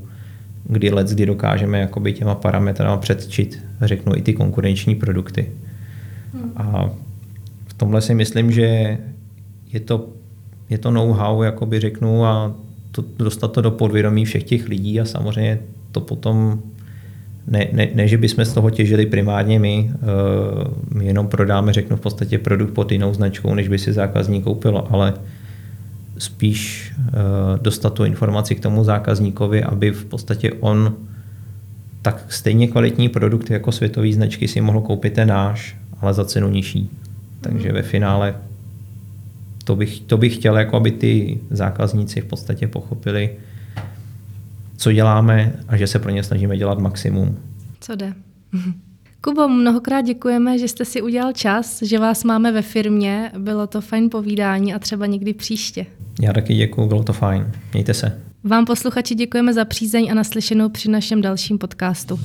kdy 0.65 0.91
let, 0.91 1.09
kdy 1.09 1.27
dokážeme 1.27 1.79
jakoby 1.79 2.13
těma 2.13 2.35
parametrama 2.35 2.97
předčit, 2.97 3.65
řeknu, 3.81 4.17
i 4.17 4.23
ty 4.23 4.33
konkurenční 4.33 4.95
produkty. 4.95 5.51
Hmm. 6.33 6.53
A 6.57 6.91
v 7.67 7.75
tomhle 7.75 8.01
si 8.01 8.15
myslím, 8.15 8.53
že 8.53 8.99
je 9.73 9.81
to, 9.81 10.09
je 10.71 10.79
to 10.79 10.91
know-how, 10.91 11.43
jakoby 11.43 11.81
řeknu, 11.81 12.25
a 12.25 12.55
to, 12.91 13.05
dostat 13.19 13.53
to 13.53 13.61
do 13.61 13.71
podvědomí 13.71 14.25
všech 14.25 14.45
těch 14.45 14.69
lidí 14.69 15.01
a 15.01 15.05
samozřejmě 15.05 15.59
to 15.93 16.01
potom 16.01 16.63
ne, 17.47 17.69
ne, 17.73 17.89
ne, 17.95 18.09
že 18.09 18.19
bychom 18.19 18.45
z 18.45 18.53
toho 18.53 18.71
těžili 18.71 19.07
primárně 19.07 19.59
my, 19.59 19.91
uh, 19.95 20.99
my 20.99 21.07
jenom 21.07 21.29
prodáme, 21.29 21.73
řeknu 21.73 21.97
v 21.97 22.01
podstatě 22.01 22.39
produkt 22.39 22.71
pod 22.71 22.93
jinou 22.93 23.15
značkou, 23.15 23.55
než 23.55 23.69
by 23.69 23.79
si 23.79 23.93
zákazník 23.93 24.45
koupil, 24.45 24.85
ale 24.91 25.15
spíš 26.19 26.93
uh, 26.99 27.13
dostat 27.63 27.95
tu 27.95 28.05
informaci 28.05 28.55
k 28.55 28.61
tomu 28.61 28.85
zákazníkovi, 28.85 29.63
aby 29.63 29.91
v 29.91 30.05
podstatě 30.05 30.53
on 30.53 30.97
tak 32.03 32.25
stejně 32.29 32.69
kvalitní 32.69 33.09
produkt 33.09 33.51
jako 33.51 33.73
světové 33.73 34.13
značky 34.13 34.49
si 34.49 34.61
mohl 34.61 34.81
koupit 34.81 35.13
ten 35.13 35.29
náš, 35.29 35.77
ale 36.01 36.15
za 36.15 36.25
cenu 36.25 36.49
nižší. 36.49 36.91
Takže 37.41 37.69
mhm. 37.69 37.75
ve 37.75 37.83
finále 37.83 38.35
to 39.71 39.77
bych, 39.77 40.01
to 40.01 40.19
bych 40.19 40.35
chtěl, 40.35 40.59
jako 40.59 40.77
aby 40.77 40.91
ty 40.91 41.41
zákazníci 41.51 42.21
v 42.21 42.25
podstatě 42.25 42.69
pochopili, 42.69 43.31
co 44.77 44.93
děláme 44.93 45.53
a 45.69 45.77
že 45.77 45.87
se 45.87 45.99
pro 45.99 46.11
ně 46.11 46.23
snažíme 46.23 46.57
dělat 46.57 46.79
maximum. 46.79 47.39
Co 47.81 47.97
jde. 47.97 48.15
Kubo, 49.21 49.49
mnohokrát 49.49 50.01
děkujeme, 50.01 50.59
že 50.59 50.69
jste 50.69 50.85
si 50.85 51.03
udělal 51.03 51.33
čas, 51.33 51.83
že 51.83 51.99
vás 51.99 52.25
máme 52.25 52.53
ve 52.53 52.63
firmě. 52.63 53.33
Bylo 53.39 53.67
to 53.67 53.81
fajn 53.81 54.11
povídání 54.11 54.75
a 54.75 54.79
třeba 54.79 55.07
někdy 55.07 55.35
příště. 55.35 55.87
Já 56.21 56.33
taky 56.33 56.55
děkuji, 56.55 56.87
bylo 56.87 57.05
to 57.05 57.13
fajn. 57.13 57.53
Mějte 57.73 57.95
se. 57.95 58.21
Vám 58.45 58.65
posluchači 58.65 59.15
děkujeme 59.15 59.55
za 59.55 59.65
přízeň 59.65 60.11
a 60.11 60.15
naslyšenou 60.15 60.69
při 60.69 60.91
našem 60.91 61.23
dalším 61.23 61.59
podcastu. 61.59 62.21